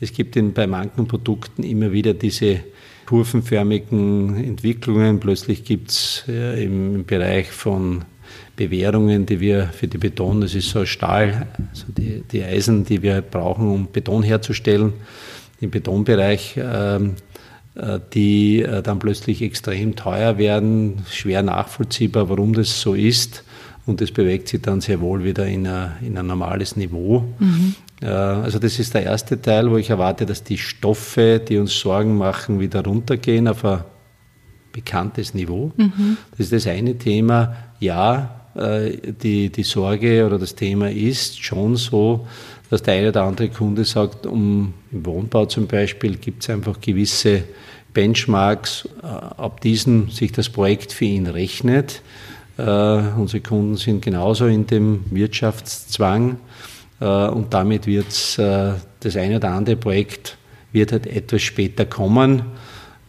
Es 0.00 0.12
gibt 0.12 0.36
in, 0.36 0.52
bei 0.52 0.66
manchen 0.66 1.06
Produkten 1.06 1.62
immer 1.62 1.92
wieder 1.92 2.14
diese 2.14 2.60
kurvenförmigen 3.06 4.36
Entwicklungen. 4.44 5.20
Plötzlich 5.20 5.64
gibt 5.64 5.90
es 5.90 6.24
äh, 6.28 6.64
im 6.64 7.04
Bereich 7.04 7.50
von 7.50 8.04
Bewährungen, 8.58 9.24
die 9.24 9.38
wir 9.38 9.68
für 9.68 9.86
die 9.86 9.98
Beton, 9.98 10.40
das 10.40 10.54
ist 10.54 10.70
so 10.70 10.84
Stahl, 10.84 11.46
also 11.70 11.84
die, 11.96 12.24
die 12.30 12.42
Eisen, 12.42 12.84
die 12.84 13.00
wir 13.02 13.22
brauchen, 13.22 13.68
um 13.70 13.86
Beton 13.86 14.24
herzustellen, 14.24 14.92
im 15.60 15.70
Betonbereich, 15.70 16.58
ähm, 16.60 17.14
äh, 17.76 18.00
die 18.12 18.62
äh, 18.62 18.82
dann 18.82 18.98
plötzlich 18.98 19.42
extrem 19.42 19.94
teuer 19.94 20.38
werden, 20.38 21.04
schwer 21.08 21.42
nachvollziehbar, 21.42 22.28
warum 22.28 22.52
das 22.52 22.80
so 22.80 22.94
ist. 22.94 23.44
Und 23.86 24.00
das 24.00 24.10
bewegt 24.10 24.48
sich 24.48 24.60
dann 24.60 24.80
sehr 24.80 25.00
wohl 25.00 25.24
wieder 25.24 25.46
in, 25.46 25.66
a, 25.66 25.96
in 26.02 26.18
ein 26.18 26.26
normales 26.26 26.76
Niveau. 26.76 27.24
Mhm. 27.38 27.74
Äh, 28.02 28.06
also 28.06 28.58
das 28.58 28.78
ist 28.80 28.92
der 28.92 29.04
erste 29.04 29.40
Teil, 29.40 29.70
wo 29.70 29.76
ich 29.76 29.90
erwarte, 29.90 30.26
dass 30.26 30.42
die 30.42 30.58
Stoffe, 30.58 31.40
die 31.46 31.58
uns 31.58 31.78
Sorgen 31.78 32.18
machen, 32.18 32.58
wieder 32.58 32.84
runtergehen 32.84 33.46
auf 33.46 33.64
ein 33.64 33.84
bekanntes 34.72 35.32
Niveau. 35.32 35.70
Mhm. 35.76 36.16
Das 36.32 36.40
ist 36.40 36.52
das 36.52 36.66
eine 36.66 36.98
Thema. 36.98 37.56
Ja, 37.78 38.37
die, 38.58 39.50
die 39.50 39.62
Sorge 39.62 40.26
oder 40.26 40.38
das 40.38 40.54
Thema 40.54 40.90
ist 40.90 41.42
schon 41.42 41.76
so, 41.76 42.26
dass 42.70 42.82
der 42.82 42.94
eine 42.94 43.08
oder 43.10 43.22
andere 43.22 43.48
Kunde 43.48 43.84
sagt, 43.84 44.26
um, 44.26 44.74
im 44.90 45.06
Wohnbau 45.06 45.46
zum 45.46 45.66
Beispiel 45.66 46.16
gibt 46.16 46.42
es 46.42 46.50
einfach 46.50 46.80
gewisse 46.80 47.44
Benchmarks, 47.94 48.88
äh, 49.02 49.06
ab 49.06 49.60
diesen 49.60 50.10
sich 50.10 50.32
das 50.32 50.48
Projekt 50.48 50.92
für 50.92 51.06
ihn 51.06 51.26
rechnet. 51.26 52.02
Uh, 52.60 53.00
unsere 53.16 53.40
Kunden 53.40 53.76
sind 53.76 54.04
genauso 54.04 54.46
in 54.46 54.66
dem 54.66 55.04
Wirtschaftszwang 55.12 56.38
und 56.98 57.54
damit 57.54 57.86
wird 57.86 58.08
das 58.08 59.16
eine 59.16 59.36
oder 59.36 59.50
andere 59.50 59.76
Projekt 59.76 60.36
wird 60.72 60.92
halt 60.92 61.06
etwas 61.06 61.42
später 61.42 61.86
kommen, 61.86 62.42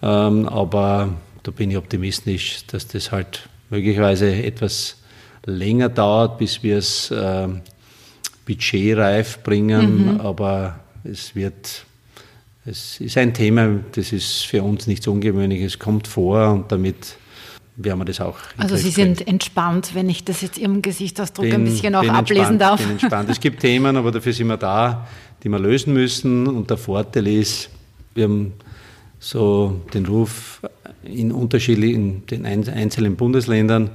ähm, 0.01 0.47
aber 0.47 1.13
da 1.43 1.51
bin 1.51 1.71
ich 1.71 1.77
optimistisch, 1.77 2.65
dass 2.67 2.87
das 2.87 3.11
halt 3.11 3.49
möglicherweise 3.69 4.31
etwas 4.31 4.97
länger 5.45 5.89
dauert, 5.89 6.37
bis 6.37 6.63
wir 6.63 6.77
es 6.77 7.11
äh, 7.11 7.47
budgetreif 8.45 9.43
bringen, 9.43 10.13
mhm. 10.13 10.21
aber 10.21 10.79
es 11.03 11.35
wird, 11.35 11.85
es 12.65 12.99
ist 12.99 13.17
ein 13.17 13.33
Thema, 13.33 13.79
das 13.91 14.11
ist 14.11 14.45
für 14.45 14.63
uns 14.63 14.87
nichts 14.87 15.07
Ungewöhnliches, 15.07 15.73
es 15.73 15.79
kommt 15.79 16.07
vor 16.07 16.51
und 16.51 16.71
damit 16.71 17.17
werden 17.75 17.99
wir 17.99 18.05
das 18.05 18.19
auch. 18.19 18.37
Also 18.57 18.75
Sie 18.75 18.89
sind 18.89 19.25
entspannt, 19.25 19.91
wenn 19.93 20.09
ich 20.09 20.25
das 20.25 20.41
jetzt 20.41 20.57
Ihrem 20.57 20.81
Gesichtsausdruck 20.81 21.45
bin, 21.45 21.53
ein 21.55 21.63
bisschen 21.63 21.95
auch 21.95 22.07
ablesen 22.07 22.59
darf. 22.59 22.81
Bin 22.81 22.91
entspannt. 22.91 23.29
Es 23.29 23.39
gibt 23.39 23.61
Themen, 23.61 23.95
aber 23.95 24.11
dafür 24.11 24.33
sind 24.33 24.47
wir 24.47 24.57
da, 24.57 25.07
die 25.43 25.49
wir 25.49 25.59
lösen 25.59 25.93
müssen 25.93 26.47
und 26.47 26.69
der 26.69 26.77
Vorteil 26.77 27.27
ist, 27.27 27.69
wir 28.15 28.25
haben 28.25 28.53
so 29.19 29.81
den 29.93 30.05
Ruf 30.05 30.61
in 31.03 31.31
unterschiedlichen, 31.31 32.25
den 32.27 32.45
einzelnen 32.45 33.15
Bundesländern, 33.15 33.89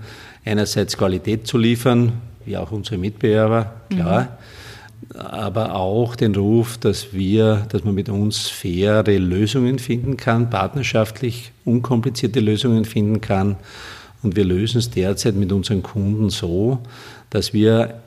einerseits 0.45 0.97
Qualität 0.97 1.47
zu 1.47 1.59
liefern, 1.59 2.13
wie 2.45 2.57
auch 2.57 2.73
unsere 2.73 2.99
Mitbewerber, 2.99 3.75
klar, 3.91 4.39
mhm. 5.11 5.21
aber 5.21 5.75
auch 5.75 6.17
den 6.17 6.35
Ruf, 6.35 6.79
dass 6.79 7.13
wir, 7.13 7.67
dass 7.71 7.85
man 7.85 7.95
mit 7.95 8.09
uns 8.09 8.49
faire 8.49 9.03
Lösungen 9.03 9.79
finden 9.79 10.17
kann, 10.17 10.51
partnerschaftlich 10.51 11.53
unkomplizierte 11.65 12.41
Lösungen 12.41 12.85
finden 12.85 13.21
kann. 13.21 13.57
Und 14.23 14.37
wir 14.37 14.45
lösen 14.45 14.79
es 14.79 14.91
derzeit 14.91 15.35
mit 15.35 15.53
unseren 15.53 15.83
Kunden 15.83 16.31
so, 16.31 16.79
dass 17.31 17.53
wir 17.53 18.01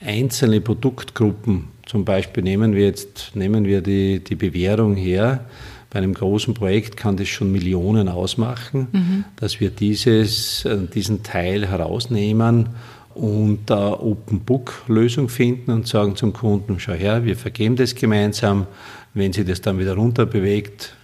einzelne 0.00 0.60
Produktgruppen, 0.60 1.64
zum 1.86 2.04
Beispiel 2.04 2.42
nehmen 2.42 2.74
wir 2.74 2.84
jetzt, 2.84 3.32
nehmen 3.34 3.64
wir 3.64 3.80
die, 3.80 4.20
die 4.20 4.36
Bewährung 4.36 4.94
her, 4.94 5.44
bei 5.90 5.98
einem 5.98 6.14
großen 6.14 6.54
Projekt 6.54 6.96
kann 6.96 7.16
das 7.16 7.28
schon 7.28 7.50
Millionen 7.50 8.08
ausmachen, 8.08 8.88
mhm. 8.92 9.24
dass 9.36 9.60
wir 9.60 9.70
dieses, 9.70 10.64
äh, 10.64 10.78
diesen 10.86 11.22
Teil 11.22 11.66
herausnehmen 11.66 12.70
und 13.14 13.70
eine 13.70 14.00
Open-Book-Lösung 14.00 15.28
finden 15.28 15.72
und 15.72 15.88
sagen 15.88 16.14
zum 16.14 16.32
Kunden, 16.32 16.78
schau 16.78 16.92
her, 16.92 17.24
wir 17.24 17.36
vergeben 17.36 17.76
das 17.76 17.94
gemeinsam. 17.94 18.66
Wenn 19.14 19.32
sie 19.32 19.44
das 19.44 19.60
dann 19.60 19.80
wieder 19.80 19.94
runter 19.94 20.26
bewegt, 20.26 20.94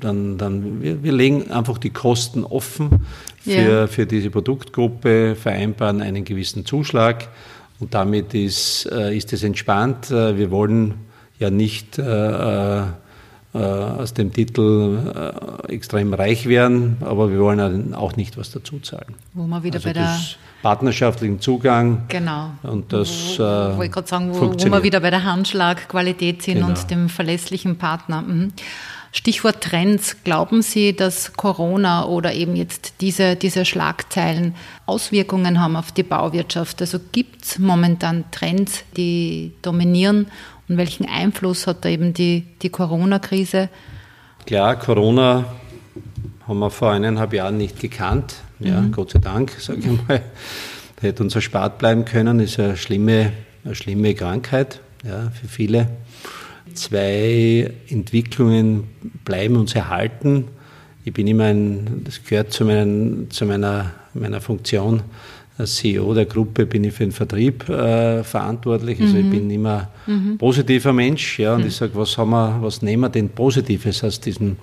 dann, 0.00 0.36
dann 0.36 0.82
wir, 0.82 1.02
wir 1.02 1.12
legen 1.12 1.50
einfach 1.50 1.78
die 1.78 1.90
Kosten 1.90 2.44
offen 2.44 3.06
für, 3.40 3.50
ja. 3.50 3.86
für 3.86 4.06
diese 4.06 4.30
Produktgruppe, 4.30 5.34
vereinbaren 5.34 6.02
einen 6.02 6.24
gewissen 6.24 6.66
Zuschlag 6.66 7.28
und 7.80 7.94
damit 7.94 8.34
ist, 8.34 8.88
äh, 8.92 9.16
ist 9.16 9.32
es 9.32 9.42
entspannt. 9.42 10.10
Äh, 10.10 10.36
wir 10.36 10.50
wollen 10.50 10.94
ja 11.38 11.50
nicht 11.50 11.98
äh, 11.98 12.82
aus 13.58 14.14
dem 14.14 14.32
Titel 14.32 14.98
äh, 15.68 15.72
extrem 15.72 16.14
reich 16.14 16.46
werden, 16.46 16.96
aber 17.00 17.30
wir 17.30 17.38
wollen 17.38 17.94
auch 17.94 18.16
nicht 18.16 18.38
was 18.38 18.50
dazu 18.50 18.80
zahlen. 18.80 19.14
Wo 19.34 19.46
man 19.46 19.62
wieder 19.62 19.76
also 19.76 19.88
bei 19.88 19.92
der 19.92 20.18
partnerschaftlichen 20.62 21.40
Zugang. 21.40 22.04
Genau. 22.08 22.50
Und 22.62 22.92
das 22.92 23.38
wo, 23.38 23.42
äh, 23.42 23.46
wollte 23.46 23.84
ich 23.84 23.92
gerade 23.92 24.08
sagen, 24.08 24.30
wo, 24.32 24.52
wo, 24.52 24.70
wir 24.70 24.82
wieder 24.82 25.00
bei 25.00 25.10
der 25.10 25.24
Handschlagqualität 25.24 26.42
sind 26.42 26.54
genau. 26.54 26.68
und 26.68 26.90
dem 26.90 27.08
verlässlichen 27.08 27.76
Partner. 27.76 28.22
Mhm. 28.22 28.52
Stichwort 29.14 29.62
Trends. 29.62 30.16
Glauben 30.24 30.62
Sie, 30.62 30.96
dass 30.96 31.34
Corona 31.34 32.06
oder 32.06 32.32
eben 32.32 32.56
jetzt 32.56 32.94
diese, 33.02 33.36
diese 33.36 33.66
Schlagzeilen 33.66 34.54
Auswirkungen 34.86 35.60
haben 35.60 35.76
auf 35.76 35.92
die 35.92 36.02
Bauwirtschaft? 36.02 36.80
Also 36.80 36.98
gibt 37.12 37.44
es 37.44 37.58
momentan 37.58 38.24
Trends, 38.30 38.84
die 38.96 39.52
dominieren? 39.60 40.28
Und 40.68 40.78
welchen 40.78 41.06
Einfluss 41.06 41.66
hat 41.66 41.84
da 41.84 41.90
eben 41.90 42.14
die, 42.14 42.44
die 42.62 42.70
Corona-Krise? 42.70 43.68
Klar, 44.46 44.76
Corona 44.78 45.44
haben 46.48 46.58
wir 46.58 46.70
vor 46.70 46.92
eineinhalb 46.92 47.34
Jahren 47.34 47.58
nicht 47.58 47.78
gekannt. 47.80 48.34
Ja, 48.60 48.80
mhm. 48.80 48.92
Gott 48.92 49.10
sei 49.10 49.18
Dank, 49.18 49.52
sage 49.58 49.80
ich 49.80 50.08
mal. 50.08 50.22
Hätte 51.00 51.22
uns 51.22 51.34
erspart 51.34 51.78
bleiben 51.78 52.04
können, 52.04 52.40
ist 52.40 52.58
eine 52.58 52.76
schlimme, 52.76 53.32
eine 53.64 53.74
schlimme 53.74 54.14
Krankheit 54.14 54.80
ja, 55.04 55.30
für 55.30 55.48
viele. 55.48 55.88
Zwei 56.74 57.72
Entwicklungen 57.88 58.84
bleiben 59.24 59.56
uns 59.56 59.74
erhalten. 59.74 60.46
Ich 61.04 61.12
bin 61.12 61.26
immer 61.26 61.44
ein, 61.44 62.02
das 62.04 62.22
gehört 62.22 62.52
zu, 62.52 62.64
meinen, 62.64 63.30
zu 63.30 63.44
meiner, 63.46 63.92
meiner 64.14 64.40
Funktion 64.40 65.02
als 65.58 65.76
CEO 65.76 66.14
der 66.14 66.26
Gruppe, 66.26 66.66
bin 66.66 66.84
ich 66.84 66.94
für 66.94 67.04
den 67.04 67.12
Vertrieb 67.12 67.68
äh, 67.68 68.24
verantwortlich. 68.24 69.00
Also 69.00 69.14
mhm. 69.14 69.20
ich 69.20 69.30
bin 69.30 69.50
immer 69.50 69.90
mhm. 70.06 70.38
positiver 70.38 70.92
Mensch, 70.92 71.38
ja, 71.38 71.54
und 71.54 71.62
mhm. 71.62 71.68
ich 71.68 71.76
sage, 71.76 71.92
was 71.94 72.16
haben 72.16 72.30
wir, 72.30 72.58
was 72.60 72.82
nehmen 72.82 73.02
wir 73.02 73.08
denn 73.08 73.28
Positives 73.28 74.02
aus 74.04 74.20
diesem 74.20 74.56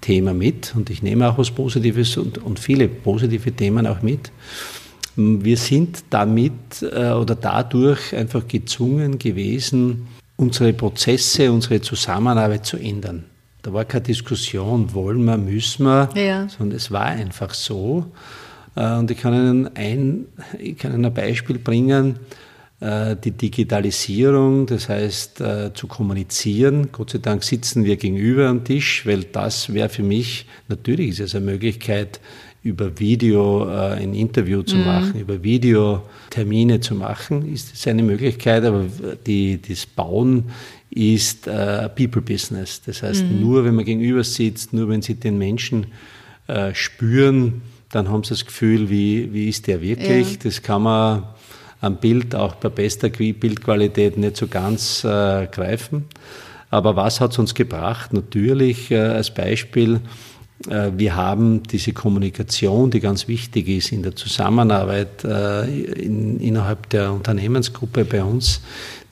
Thema 0.00 0.34
mit? 0.34 0.74
Und 0.74 0.90
ich 0.90 1.02
nehme 1.02 1.28
auch 1.28 1.38
was 1.38 1.50
Positives 1.50 2.16
und, 2.16 2.38
und 2.38 2.58
viele 2.58 2.88
positive 2.88 3.52
Themen 3.52 3.86
auch 3.86 4.02
mit. 4.02 4.32
Wir 5.14 5.56
sind 5.58 6.04
damit 6.10 6.52
äh, 6.82 7.10
oder 7.10 7.34
dadurch 7.34 8.14
einfach 8.14 8.48
gezwungen 8.48 9.18
gewesen, 9.18 10.08
unsere 10.42 10.72
Prozesse, 10.72 11.50
unsere 11.50 11.80
Zusammenarbeit 11.80 12.66
zu 12.66 12.76
ändern. 12.76 13.24
Da 13.62 13.72
war 13.72 13.84
keine 13.84 14.02
Diskussion, 14.02 14.92
wollen 14.92 15.24
wir, 15.24 15.36
müssen 15.36 15.86
wir, 15.86 16.10
ja. 16.16 16.48
sondern 16.48 16.76
es 16.76 16.90
war 16.90 17.06
einfach 17.06 17.54
so. 17.54 18.06
Äh, 18.74 18.96
und 18.96 19.10
ich 19.10 19.18
kann 19.18 19.34
Ihnen 19.34 19.70
ein, 19.76 20.26
ich 20.58 20.76
kann 20.76 20.92
Ihnen 20.92 21.06
ein 21.06 21.14
Beispiel 21.14 21.58
bringen, 21.58 22.16
äh, 22.80 23.14
die 23.14 23.30
Digitalisierung, 23.30 24.66
das 24.66 24.88
heißt 24.88 25.40
äh, 25.40 25.70
zu 25.72 25.86
kommunizieren. 25.86 26.90
Gott 26.90 27.10
sei 27.10 27.18
Dank 27.18 27.44
sitzen 27.44 27.84
wir 27.84 27.96
gegenüber 27.96 28.48
am 28.48 28.64
Tisch, 28.64 29.06
weil 29.06 29.22
das 29.22 29.72
wäre 29.72 29.88
für 29.88 30.02
mich, 30.02 30.46
natürlich 30.66 31.10
ist 31.10 31.20
es 31.20 31.34
eine 31.36 31.44
Möglichkeit, 31.44 32.20
über 32.62 32.98
Video 32.98 33.66
ein 33.66 34.14
Interview 34.14 34.62
zu 34.62 34.76
mhm. 34.76 34.84
machen, 34.84 35.20
über 35.20 35.42
Video 35.42 36.02
Termine 36.30 36.80
zu 36.80 36.94
machen, 36.94 37.52
ist 37.52 37.86
eine 37.88 38.02
Möglichkeit, 38.02 38.64
aber 38.64 38.84
die, 39.26 39.60
das 39.60 39.84
Bauen 39.86 40.44
ist 40.90 41.46
äh, 41.46 41.88
People-Business. 41.88 42.82
Das 42.82 43.02
heißt, 43.02 43.24
mhm. 43.24 43.40
nur 43.40 43.64
wenn 43.64 43.74
man 43.74 43.84
gegenüber 43.84 44.22
sitzt, 44.22 44.72
nur 44.72 44.88
wenn 44.88 45.02
sie 45.02 45.14
den 45.14 45.38
Menschen 45.38 45.86
äh, 46.46 46.74
spüren, 46.74 47.62
dann 47.90 48.08
haben 48.08 48.24
sie 48.24 48.30
das 48.30 48.44
Gefühl, 48.44 48.90
wie, 48.90 49.32
wie 49.32 49.48
ist 49.48 49.66
der 49.66 49.80
wirklich. 49.80 50.32
Ja. 50.32 50.38
Das 50.42 50.62
kann 50.62 50.82
man 50.82 51.24
am 51.80 51.96
Bild 51.96 52.34
auch 52.34 52.54
bei 52.56 52.68
bester 52.68 53.08
Bildqualität 53.08 54.16
nicht 54.16 54.36
so 54.36 54.46
ganz 54.46 55.04
äh, 55.04 55.46
greifen. 55.46 56.04
Aber 56.70 56.96
was 56.96 57.20
hat 57.20 57.32
es 57.32 57.38
uns 57.38 57.54
gebracht? 57.54 58.12
Natürlich 58.12 58.90
äh, 58.90 58.98
als 58.98 59.32
Beispiel, 59.32 59.96
äh, 59.96 59.98
wir 60.68 61.16
haben 61.16 61.62
diese 61.64 61.92
Kommunikation, 61.92 62.90
die 62.90 63.00
ganz 63.00 63.26
wichtig 63.28 63.68
ist 63.68 63.92
in 63.92 64.02
der 64.02 64.14
Zusammenarbeit 64.14 65.24
äh, 65.24 65.64
in, 65.64 66.38
innerhalb 66.40 66.88
der 66.90 67.12
Unternehmensgruppe 67.12 68.04
bei 68.04 68.22
uns, 68.22 68.60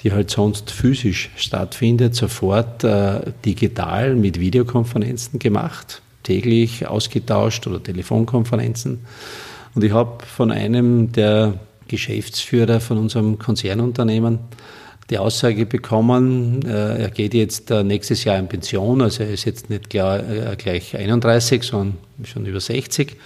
die 0.03 0.13
halt 0.13 0.31
sonst 0.31 0.71
physisch 0.71 1.31
stattfindet, 1.37 2.15
sofort 2.15 2.85
äh, 2.85 3.33
digital 3.45 4.15
mit 4.15 4.39
Videokonferenzen 4.39 5.39
gemacht, 5.39 6.03
täglich 6.23 6.87
ausgetauscht 6.87 7.67
oder 7.67 7.83
Telefonkonferenzen. 7.83 9.01
Und 9.75 9.85
ich 9.85 9.93
habe 9.93 10.25
von 10.25 10.51
einem 10.51 11.13
der 11.13 11.55
Geschäftsführer 11.89 12.81
von 12.81 12.99
unserem 12.99 13.39
Konzernunternehmen 13.39 14.39
die 15.11 15.19
Aussage 15.19 15.67
bekommen, 15.67 16.65
äh, 16.65 17.03
er 17.03 17.11
geht 17.11 17.35
jetzt 17.35 17.71
äh, 17.71 17.83
nächstes 17.83 18.25
Jahr 18.25 18.39
in 18.39 18.49
Pension, 18.49 19.03
also 19.03 19.25
er 19.25 19.31
ist 19.31 19.45
jetzt 19.45 19.69
nicht 19.69 19.93
äh, 19.95 20.57
gleich 20.57 20.97
31, 20.97 21.65
sondern 21.65 21.99
schon 22.25 22.47
über 22.47 22.61
60. 22.61 23.17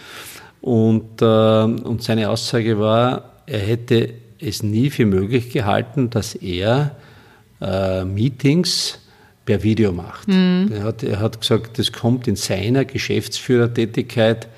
Und, 0.62 1.20
und 1.20 2.02
seine 2.02 2.30
Aussage 2.30 2.78
war, 2.78 3.32
er 3.44 3.58
hätte 3.58 4.14
es 4.40 4.62
nie 4.62 4.88
für 4.88 5.04
möglich 5.04 5.50
gehalten, 5.50 6.08
dass 6.08 6.34
er 6.34 6.96
Meetings 7.60 8.98
per 9.44 9.62
Video 9.62 9.92
macht. 9.92 10.26
Mhm. 10.26 10.70
Er, 10.72 10.84
hat, 10.84 11.02
er 11.02 11.20
hat 11.20 11.38
gesagt, 11.42 11.78
das 11.78 11.92
kommt 11.92 12.26
in 12.28 12.36
seiner 12.36 12.86
Geschäftsführertätigkeit 12.86 14.48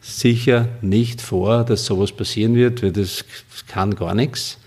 sicher 0.00 0.68
nicht 0.80 1.20
vor, 1.20 1.62
dass 1.62 1.86
sowas 1.86 2.10
passieren 2.10 2.56
wird, 2.56 2.82
weil 2.82 2.90
das 2.90 3.24
kann 3.68 3.94
gar 3.94 4.16
nichts. 4.16 4.58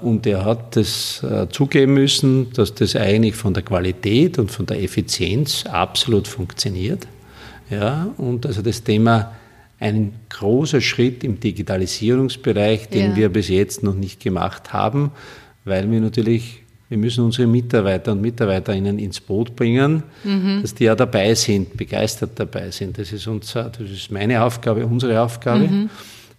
Und 0.00 0.26
er 0.26 0.44
hat 0.44 0.76
das 0.76 1.22
äh, 1.22 1.48
zugeben 1.48 1.94
müssen, 1.94 2.52
dass 2.52 2.74
das 2.74 2.96
eigentlich 2.96 3.34
von 3.34 3.54
der 3.54 3.62
Qualität 3.62 4.38
und 4.38 4.50
von 4.50 4.66
der 4.66 4.82
Effizienz 4.82 5.64
absolut 5.66 6.28
funktioniert. 6.28 7.06
Ja, 7.70 8.08
und 8.16 8.46
also 8.46 8.62
das 8.62 8.82
Thema 8.82 9.32
ein 9.78 10.12
großer 10.30 10.80
Schritt 10.80 11.24
im 11.24 11.38
Digitalisierungsbereich, 11.40 12.88
den 12.88 13.10
ja. 13.10 13.16
wir 13.16 13.28
bis 13.28 13.48
jetzt 13.48 13.82
noch 13.82 13.94
nicht 13.94 14.20
gemacht 14.20 14.72
haben, 14.72 15.10
weil 15.64 15.90
wir 15.90 16.00
natürlich, 16.00 16.62
wir 16.88 16.96
müssen 16.96 17.24
unsere 17.24 17.46
Mitarbeiter 17.46 18.12
und 18.12 18.22
Mitarbeiterinnen 18.22 18.98
ins 18.98 19.20
Boot 19.20 19.54
bringen, 19.54 20.02
mhm. 20.24 20.60
dass 20.62 20.74
die 20.74 20.84
ja 20.84 20.94
dabei 20.94 21.34
sind, 21.34 21.76
begeistert 21.76 22.30
dabei 22.36 22.70
sind. 22.70 22.98
Das 22.98 23.12
ist, 23.12 23.26
unser, 23.26 23.64
das 23.64 23.90
ist 23.90 24.10
meine 24.10 24.42
Aufgabe, 24.42 24.86
unsere 24.86 25.20
Aufgabe. 25.20 25.68
Mhm. 25.68 25.90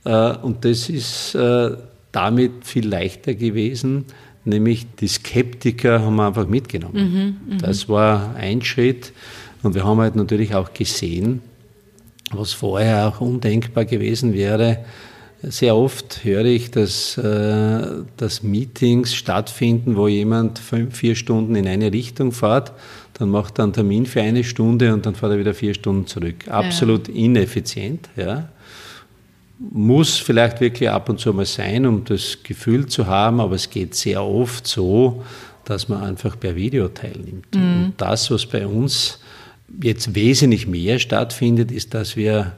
Äh, 0.03 0.37
und 0.37 0.65
das 0.65 0.89
ist 0.89 1.35
äh, 1.35 1.71
damit 2.17 2.65
viel 2.65 2.87
leichter 2.87 3.35
gewesen, 3.35 4.05
nämlich 4.43 4.87
die 4.99 5.07
Skeptiker 5.07 6.01
haben 6.01 6.15
wir 6.15 6.25
einfach 6.25 6.47
mitgenommen. 6.47 7.37
Mhm, 7.47 7.53
mhm, 7.53 7.57
das 7.59 7.87
war 7.87 8.35
ein 8.35 8.63
Schritt 8.63 9.13
und 9.61 9.75
wir 9.75 9.85
haben 9.85 9.99
halt 9.99 10.15
natürlich 10.15 10.55
auch 10.55 10.73
gesehen, 10.73 11.41
was 12.31 12.53
vorher 12.53 13.07
auch 13.07 13.21
undenkbar 13.21 13.85
gewesen 13.85 14.33
wäre. 14.33 14.79
Sehr 15.43 15.75
oft 15.75 16.23
höre 16.23 16.45
ich, 16.45 16.71
dass, 16.71 17.19
äh, 17.19 17.81
dass 18.17 18.41
Meetings 18.41 19.13
stattfinden, 19.13 19.95
wo 19.95 20.07
jemand 20.07 20.57
fünf, 20.57 20.97
vier 20.97 21.15
Stunden 21.15 21.55
in 21.55 21.67
eine 21.67 21.93
Richtung 21.93 22.31
fährt, 22.31 22.73
dann 23.13 23.29
macht 23.29 23.59
er 23.59 23.65
einen 23.65 23.73
Termin 23.73 24.07
für 24.07 24.23
eine 24.23 24.43
Stunde 24.43 24.91
und 24.91 25.05
dann 25.05 25.13
fährt 25.13 25.33
er 25.33 25.39
wieder 25.39 25.53
vier 25.53 25.75
Stunden 25.75 26.07
zurück. 26.07 26.47
Absolut 26.47 27.07
ja. 27.07 27.13
ineffizient. 27.13 28.09
Ja 28.15 28.49
muss 29.59 30.17
vielleicht 30.17 30.61
wirklich 30.61 30.89
ab 30.89 31.09
und 31.09 31.19
zu 31.19 31.33
mal 31.33 31.45
sein, 31.45 31.85
um 31.85 32.03
das 32.03 32.37
Gefühl 32.43 32.85
zu 32.87 33.07
haben, 33.07 33.39
aber 33.39 33.55
es 33.55 33.69
geht 33.69 33.95
sehr 33.95 34.23
oft 34.23 34.67
so, 34.67 35.23
dass 35.65 35.89
man 35.89 36.03
einfach 36.03 36.39
per 36.39 36.55
Video 36.55 36.87
teilnimmt. 36.87 37.55
Mhm. 37.55 37.85
Und 37.85 37.93
das, 37.97 38.31
was 38.31 38.45
bei 38.45 38.65
uns 38.65 39.19
jetzt 39.81 40.15
wesentlich 40.15 40.67
mehr 40.67 40.99
stattfindet, 40.99 41.71
ist, 41.71 41.93
dass 41.93 42.15
wir 42.15 42.53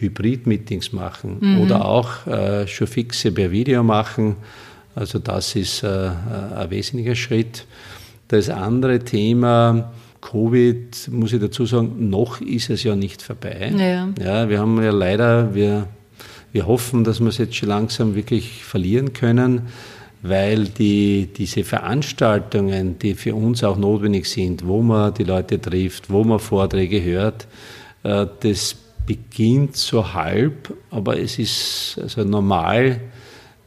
Hybrid-Meetings 0.00 0.92
machen 0.92 1.38
mhm. 1.40 1.60
oder 1.60 1.84
auch 1.84 2.26
äh, 2.26 2.66
schon 2.66 2.86
fixe 2.86 3.32
per 3.32 3.50
Video 3.50 3.82
machen. 3.82 4.36
Also 4.94 5.18
das 5.18 5.54
ist 5.54 5.82
äh, 5.82 6.10
ein 6.56 6.70
wesentlicher 6.70 7.14
Schritt. 7.14 7.66
Das 8.28 8.48
andere 8.50 9.00
Thema, 9.00 9.92
Covid, 10.20 11.08
muss 11.12 11.32
ich 11.32 11.40
dazu 11.40 11.66
sagen, 11.66 12.08
noch 12.10 12.40
ist 12.40 12.70
es 12.70 12.82
ja 12.82 12.96
nicht 12.96 13.22
vorbei. 13.22 13.72
Ja. 13.76 14.08
ja 14.22 14.48
wir 14.48 14.58
haben 14.58 14.82
ja 14.82 14.90
leider, 14.90 15.54
wir 15.54 15.86
wir 16.52 16.66
hoffen, 16.66 17.04
dass 17.04 17.20
wir 17.20 17.28
es 17.28 17.38
jetzt 17.38 17.56
schon 17.56 17.68
langsam 17.68 18.14
wirklich 18.14 18.64
verlieren 18.64 19.12
können, 19.12 19.62
weil 20.22 20.64
die, 20.64 21.28
diese 21.36 21.64
Veranstaltungen, 21.64 22.98
die 22.98 23.14
für 23.14 23.34
uns 23.34 23.62
auch 23.62 23.76
notwendig 23.76 24.26
sind, 24.26 24.66
wo 24.66 24.82
man 24.82 25.14
die 25.14 25.24
Leute 25.24 25.60
trifft, 25.60 26.10
wo 26.10 26.24
man 26.24 26.40
Vorträge 26.40 27.02
hört, 27.02 27.46
äh, 28.02 28.26
das 28.40 28.76
beginnt 29.06 29.76
so 29.76 30.12
halb, 30.12 30.74
aber 30.90 31.18
es 31.18 31.38
ist 31.38 31.98
also 32.02 32.24
normal, 32.24 33.00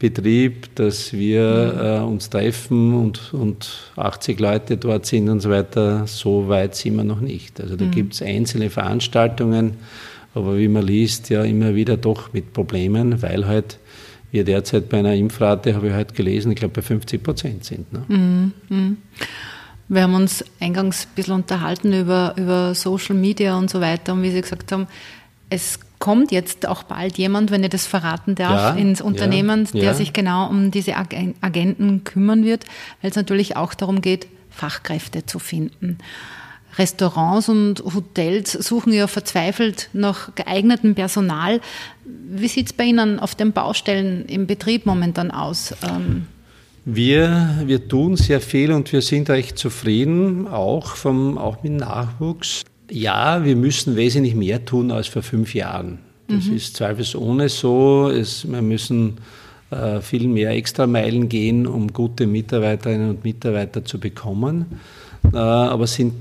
Betrieb, 0.02 0.74
dass 0.78 1.14
wir 1.14 2.00
äh, 2.02 2.04
uns 2.04 2.32
treffen 2.32 2.96
und, 2.96 3.36
und 3.36 3.92
80 3.98 4.40
Leute 4.40 4.78
dort 4.78 5.06
sind 5.06 5.30
und 5.30 5.42
so 5.42 5.52
weiter. 5.52 6.08
So 6.08 6.50
weit 6.50 6.74
sind 6.74 6.96
wir 6.96 7.04
noch 7.04 7.22
nicht. 7.22 7.62
Also 7.62 7.76
da 7.76 7.86
mhm. 7.86 7.92
gibt 7.92 8.14
es 8.16 8.24
einzelne 8.24 8.72
Veranstaltungen, 8.72 9.76
aber 10.34 10.58
wie 10.58 10.68
man 10.68 10.86
liest, 10.86 11.30
ja 11.30 11.44
immer 11.44 11.76
wieder 11.76 11.98
doch 11.98 12.34
mit 12.34 12.54
Problemen, 12.54 13.22
weil 13.22 13.48
halt 13.48 13.80
wir 14.32 14.46
derzeit 14.46 14.90
bei 14.90 15.00
einer 15.00 15.14
Impfrate, 15.14 15.76
habe 15.76 15.90
ich 15.90 15.94
heute 15.94 16.14
gelesen, 16.14 16.52
ich 16.52 16.58
glaube 16.58 16.76
bei 16.76 16.82
50 16.82 17.22
Prozent 17.22 17.66
sind. 17.66 17.92
Ne? 17.92 18.04
Mhm. 18.08 18.54
Mhm. 18.70 18.98
Wir 19.90 20.04
haben 20.04 20.16
uns 20.16 20.46
eingangs 20.62 21.06
ein 21.06 21.16
bisschen 21.16 21.34
unterhalten 21.34 21.92
über, 21.92 22.34
über 22.38 22.74
Social 22.74 23.16
Media 23.16 23.58
und 23.58 23.70
so 23.70 23.82
weiter 23.82 24.14
und 24.14 24.24
wie 24.24 24.32
Sie 24.32 24.40
gesagt 24.40 24.72
haben, 24.72 24.88
es 25.50 25.80
kommt 26.00 26.32
jetzt 26.32 26.66
auch 26.66 26.84
bald 26.84 27.18
jemand, 27.18 27.52
wenn 27.52 27.64
ich 27.64 27.70
das 27.70 27.86
verraten 27.86 28.36
darf, 28.36 28.76
ja, 28.76 28.82
ins 28.82 29.02
Unternehmen, 29.02 29.66
ja, 29.66 29.72
der 29.74 29.84
ja. 29.84 29.94
sich 29.94 30.14
genau 30.14 30.50
um 30.50 30.72
diese 30.72 30.96
Agenten 30.96 32.06
kümmern 32.06 32.46
wird, 32.46 32.66
weil 33.02 33.12
es 33.12 33.18
natürlich 33.18 33.58
auch 33.58 33.74
darum 33.74 34.02
geht, 34.02 34.28
Fachkräfte 34.50 35.26
zu 35.26 35.40
finden. 35.40 35.98
Restaurants 36.78 37.50
und 37.50 37.84
Hotels 37.94 38.54
suchen 38.54 38.94
ja 38.94 39.08
verzweifelt 39.08 39.90
nach 39.94 40.34
geeignetem 40.36 40.96
Personal. 40.96 41.62
Wie 42.06 42.48
sieht 42.48 42.68
es 42.68 42.74
bei 42.74 42.86
Ihnen 42.86 43.20
auf 43.20 43.36
den 43.36 43.52
Baustellen 43.52 44.26
im 44.26 44.48
Betrieb 44.48 44.86
momentan 44.86 45.32
aus? 45.32 45.74
Ähm 45.88 46.28
wir, 46.84 47.62
wir 47.66 47.88
tun 47.88 48.16
sehr 48.16 48.42
viel 48.42 48.72
und 48.72 48.92
wir 48.92 49.02
sind 49.02 49.30
recht 49.30 49.58
zufrieden, 49.60 50.48
auch, 50.48 50.96
vom, 50.96 51.38
auch 51.38 51.62
mit 51.62 51.74
Nachwuchs. 51.74 52.64
Ja, 52.90 53.46
wir 53.46 53.56
müssen 53.56 53.96
wesentlich 53.96 54.34
mehr 54.34 54.66
tun 54.66 54.92
als 54.92 55.08
vor 55.08 55.22
fünf 55.22 55.54
Jahren. 55.54 56.00
Das 56.28 56.46
mhm. 56.46 56.56
ist 56.56 56.76
zweifelsohne 56.76 57.50
so. 57.50 58.10
Es, 58.10 58.50
wir 58.50 58.62
müssen 58.62 59.18
äh, 59.70 60.02
viel 60.02 60.28
mehr 60.28 60.52
Extrameilen 60.52 61.30
gehen, 61.30 61.68
um 61.68 61.94
gute 61.94 62.26
Mitarbeiterinnen 62.26 63.10
und 63.12 63.24
Mitarbeiter 63.24 63.86
zu 63.86 64.00
bekommen. 64.00 64.80
Äh, 65.34 65.38
aber 65.38 65.88
sind, 65.88 66.14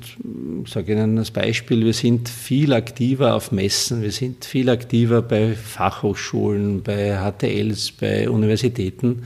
ich 0.64 0.70
sage 0.70 0.92
Ihnen 0.92 1.18
als 1.18 1.30
Beispiel, 1.30 1.84
wir 1.84 1.92
sind 1.92 2.28
viel 2.28 2.72
aktiver 2.72 3.34
auf 3.34 3.50
Messen, 3.50 4.02
wir 4.02 4.12
sind 4.12 4.44
viel 4.44 4.68
aktiver 4.68 5.22
bei 5.22 5.54
Fachhochschulen, 5.54 6.82
bei 6.82 7.18
HTLs, 7.18 7.92
bei 7.92 8.28
Universitäten 8.28 9.22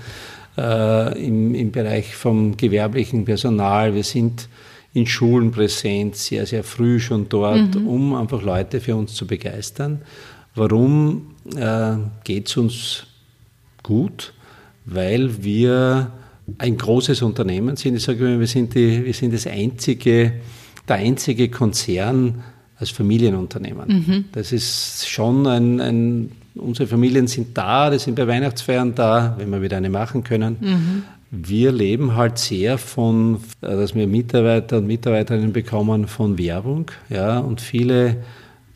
äh, 0.56 1.26
im, 1.26 1.54
im 1.54 1.70
Bereich 1.72 2.14
vom 2.14 2.56
gewerblichen 2.56 3.24
Personal. 3.24 3.94
Wir 3.94 4.04
sind 4.04 4.48
in 4.94 5.06
Schulen 5.06 5.50
präsent, 5.50 6.16
sehr, 6.16 6.46
sehr 6.46 6.62
früh 6.62 7.00
schon 7.00 7.28
dort, 7.28 7.74
mhm. 7.74 7.86
um 7.86 8.14
einfach 8.14 8.42
Leute 8.42 8.80
für 8.80 8.94
uns 8.94 9.14
zu 9.14 9.26
begeistern. 9.26 10.02
Warum 10.54 11.34
äh, 11.56 11.96
geht 12.22 12.48
es 12.48 12.56
uns 12.56 13.06
gut? 13.82 14.32
Weil 14.84 15.42
wir 15.42 16.12
ein 16.58 16.76
großes 16.76 17.22
Unternehmen 17.22 17.76
sind. 17.76 17.96
Ich 17.96 18.02
sage 18.02 18.26
immer, 18.26 18.40
wir 18.40 18.46
sind, 18.46 18.74
die, 18.74 19.04
wir 19.04 19.14
sind 19.14 19.32
das 19.34 19.46
einzige, 19.46 20.32
der 20.88 20.96
einzige 20.96 21.48
Konzern 21.48 22.42
als 22.76 22.90
Familienunternehmen. 22.90 23.88
Mhm. 23.88 24.24
Das 24.32 24.52
ist 24.52 25.08
schon 25.08 25.46
ein, 25.46 25.80
ein, 25.80 26.32
unsere 26.54 26.86
Familien 26.86 27.26
sind 27.26 27.56
da, 27.56 27.90
die 27.90 27.98
sind 27.98 28.14
bei 28.14 28.26
Weihnachtsfeiern 28.26 28.94
da, 28.94 29.36
wenn 29.38 29.50
wir 29.50 29.62
wieder 29.62 29.76
eine 29.76 29.90
machen 29.90 30.24
können. 30.24 30.56
Mhm. 30.60 31.02
Wir 31.30 31.72
leben 31.72 32.14
halt 32.14 32.38
sehr 32.38 32.78
von, 32.78 33.38
dass 33.60 33.94
wir 33.94 34.06
Mitarbeiter 34.06 34.78
und 34.78 34.86
Mitarbeiterinnen 34.86 35.52
bekommen 35.52 36.06
von 36.06 36.38
Werbung, 36.38 36.90
ja, 37.08 37.38
und 37.38 37.60
viele, 37.60 38.18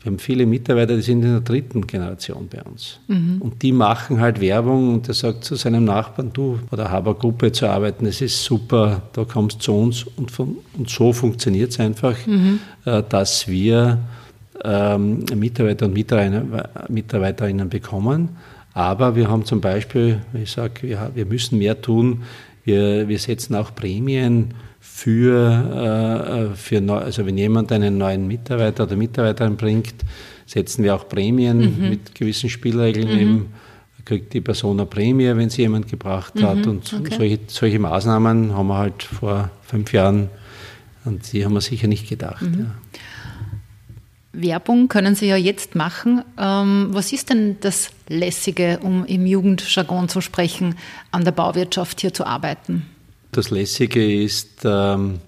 wir 0.09 0.13
haben 0.13 0.19
viele 0.19 0.47
Mitarbeiter, 0.47 0.95
die 0.95 1.03
sind 1.03 1.23
in 1.23 1.33
der 1.33 1.41
dritten 1.41 1.85
Generation 1.85 2.47
bei 2.49 2.63
uns. 2.63 2.99
Mhm. 3.07 3.37
Und 3.41 3.61
die 3.61 3.71
machen 3.71 4.19
halt 4.19 4.41
Werbung 4.41 4.95
und 4.95 5.07
der 5.07 5.13
sagt 5.13 5.43
zu 5.43 5.55
seinem 5.55 5.83
Nachbarn, 5.83 6.31
du, 6.33 6.59
bei 6.71 6.77
der 6.77 6.89
Haber-Gruppe 6.89 7.51
zu 7.51 7.67
arbeiten, 7.67 8.05
das 8.05 8.19
ist 8.19 8.43
super, 8.43 9.03
da 9.13 9.23
kommst 9.23 9.57
du 9.57 9.61
zu 9.61 9.73
uns 9.73 10.03
und, 10.03 10.31
von, 10.31 10.57
und 10.75 10.89
so 10.89 11.13
funktioniert 11.13 11.71
es 11.71 11.79
einfach, 11.79 12.15
mhm. 12.25 12.59
äh, 12.85 13.03
dass 13.07 13.47
wir 13.47 13.99
ähm, 14.63 15.25
Mitarbeiter 15.35 15.85
und 15.85 15.93
Mitarbeiterinnen 15.93 17.69
bekommen. 17.69 18.29
Aber 18.73 19.15
wir 19.15 19.29
haben 19.29 19.45
zum 19.45 19.61
Beispiel, 19.61 20.21
ich 20.33 20.51
sage, 20.51 20.87
wir, 20.87 21.11
wir 21.13 21.25
müssen 21.25 21.59
mehr 21.59 21.79
tun, 21.79 22.23
wir, 22.63 23.07
wir 23.07 23.19
setzen 23.19 23.55
auch 23.55 23.75
Prämien 23.75 24.55
für, 24.91 26.51
äh, 26.51 26.55
für 26.55 26.81
neu, 26.81 26.97
also 26.97 27.25
wenn 27.25 27.37
jemand 27.37 27.71
einen 27.71 27.97
neuen 27.97 28.27
Mitarbeiter 28.27 28.83
oder 28.83 28.95
Mitarbeiterin 28.95 29.55
bringt, 29.55 29.95
setzen 30.45 30.83
wir 30.83 30.95
auch 30.95 31.07
Prämien 31.07 31.59
mhm. 31.59 31.89
mit 31.89 32.15
gewissen 32.15 32.49
Spielregeln. 32.49 33.07
Mhm. 33.07 33.19
Eben, 33.19 33.45
kriegt 34.09 34.33
die 34.33 34.41
Person 34.41 34.79
eine 34.79 34.87
Prämie, 34.87 35.35
wenn 35.35 35.51
sie 35.51 35.61
jemand 35.61 35.87
gebracht 35.87 36.35
mhm. 36.35 36.43
hat. 36.43 36.67
Und 36.67 36.91
okay. 36.93 37.15
solche, 37.15 37.39
solche, 37.47 37.79
Maßnahmen 37.79 38.55
haben 38.55 38.67
wir 38.67 38.77
halt 38.77 39.03
vor 39.03 39.51
fünf 39.61 39.93
Jahren 39.93 40.29
und 41.05 41.31
die 41.31 41.45
haben 41.45 41.53
wir 41.53 41.61
sicher 41.61 41.87
nicht 41.87 42.09
gedacht. 42.09 42.41
Mhm. 42.41 42.59
Ja. 42.59 42.99
Werbung 44.31 44.87
können 44.89 45.15
Sie 45.15 45.27
ja 45.27 45.37
jetzt 45.37 45.75
machen. 45.75 46.23
Ähm, 46.37 46.87
was 46.91 47.13
ist 47.13 47.29
denn 47.29 47.57
das 47.61 47.89
Lässige, 48.07 48.79
um 48.81 49.05
im 49.05 49.25
Jugendjargon 49.25 50.09
zu 50.09 50.21
sprechen, 50.21 50.75
an 51.11 51.23
der 51.23 51.31
Bauwirtschaft 51.31 52.01
hier 52.01 52.13
zu 52.13 52.25
arbeiten? 52.25 52.85
Das 53.31 53.49
Lässige 53.51 54.23
ist, 54.23 54.61
ähm, 54.63 55.19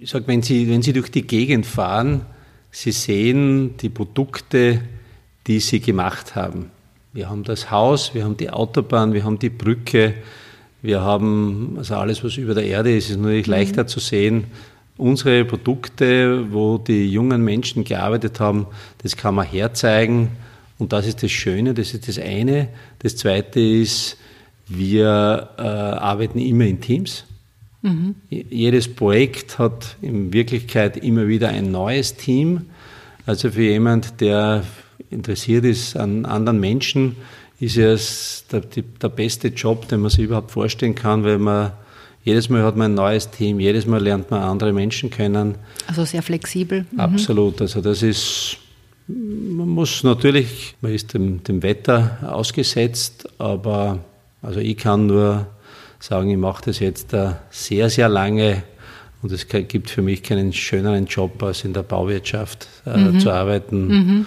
ich 0.00 0.10
sage, 0.10 0.26
wenn 0.28 0.42
Sie, 0.42 0.68
wenn 0.68 0.82
Sie 0.82 0.92
durch 0.92 1.10
die 1.10 1.26
Gegend 1.26 1.66
fahren, 1.66 2.22
Sie 2.70 2.92
sehen 2.92 3.76
die 3.78 3.88
Produkte, 3.88 4.82
die 5.46 5.60
Sie 5.60 5.80
gemacht 5.80 6.36
haben. 6.36 6.70
Wir 7.12 7.28
haben 7.28 7.42
das 7.42 7.70
Haus, 7.70 8.14
wir 8.14 8.24
haben 8.24 8.36
die 8.36 8.50
Autobahn, 8.50 9.12
wir 9.12 9.24
haben 9.24 9.38
die 9.38 9.48
Brücke, 9.48 10.14
wir 10.82 11.00
haben 11.00 11.74
also 11.78 11.96
alles, 11.96 12.22
was 12.22 12.36
über 12.36 12.54
der 12.54 12.64
Erde 12.64 12.96
ist, 12.96 13.10
ist 13.10 13.16
natürlich 13.16 13.46
mhm. 13.46 13.52
leichter 13.52 13.86
zu 13.86 13.98
sehen 13.98 14.46
unsere 14.98 15.44
Produkte, 15.44 16.52
wo 16.52 16.76
die 16.76 17.10
jungen 17.10 17.42
Menschen 17.42 17.84
gearbeitet 17.84 18.40
haben, 18.40 18.66
das 18.98 19.16
kann 19.16 19.36
man 19.36 19.46
herzeigen. 19.46 20.36
Und 20.76 20.92
das 20.92 21.06
ist 21.06 21.22
das 21.22 21.30
Schöne, 21.30 21.72
das 21.72 21.94
ist 21.94 22.08
das 22.08 22.18
eine. 22.18 22.68
Das 22.98 23.16
zweite 23.16 23.60
ist, 23.60 24.16
wir 24.66 25.48
äh, 25.56 25.62
arbeiten 25.62 26.38
immer 26.38 26.66
in 26.66 26.80
Teams. 26.80 27.24
Mhm. 27.82 28.16
Jedes 28.28 28.92
Projekt 28.92 29.58
hat 29.58 29.96
in 30.02 30.32
Wirklichkeit 30.32 30.96
immer 30.96 31.28
wieder 31.28 31.48
ein 31.48 31.70
neues 31.70 32.16
Team. 32.16 32.62
Also 33.26 33.50
für 33.50 33.62
jemand, 33.62 34.20
der 34.20 34.64
interessiert 35.10 35.64
ist 35.64 35.96
an 35.96 36.24
anderen 36.24 36.60
Menschen, 36.60 37.16
ist 37.60 37.76
es 37.76 38.44
der, 38.50 38.60
der 38.60 39.08
beste 39.08 39.48
Job, 39.48 39.88
den 39.88 40.00
man 40.00 40.10
sich 40.10 40.24
überhaupt 40.24 40.50
vorstellen 40.50 40.94
kann, 40.94 41.24
weil 41.24 41.38
man 41.38 41.72
jedes 42.24 42.48
Mal 42.48 42.62
hat 42.62 42.76
man 42.76 42.92
ein 42.92 42.94
neues 42.94 43.30
Team, 43.30 43.58
jedes 43.58 43.86
Mal 43.86 44.02
lernt 44.02 44.30
man 44.30 44.42
andere 44.42 44.72
Menschen 44.72 45.10
kennen. 45.10 45.54
Also 45.86 46.04
sehr 46.04 46.22
flexibel. 46.22 46.84
Mhm. 46.90 47.00
Absolut. 47.00 47.60
Also 47.60 47.80
das 47.80 48.02
ist, 48.02 48.58
man 49.06 49.68
muss 49.68 50.02
natürlich, 50.04 50.74
man 50.80 50.92
ist 50.92 51.14
dem, 51.14 51.42
dem 51.44 51.62
Wetter 51.62 52.18
ausgesetzt, 52.22 53.28
aber 53.38 54.00
also 54.42 54.60
ich 54.60 54.76
kann 54.76 55.06
nur 55.06 55.46
sagen, 56.00 56.30
ich 56.30 56.36
mache 56.36 56.64
das 56.66 56.78
jetzt 56.78 57.14
sehr, 57.50 57.90
sehr 57.90 58.08
lange 58.08 58.62
und 59.22 59.32
es 59.32 59.48
gibt 59.48 59.90
für 59.90 60.02
mich 60.02 60.22
keinen 60.22 60.52
schöneren 60.52 61.06
Job, 61.06 61.42
als 61.42 61.64
in 61.64 61.72
der 61.72 61.82
Bauwirtschaft 61.82 62.68
äh, 62.86 62.96
mhm. 62.96 63.20
zu 63.20 63.30
arbeiten. 63.30 63.88
Mhm. 63.88 64.26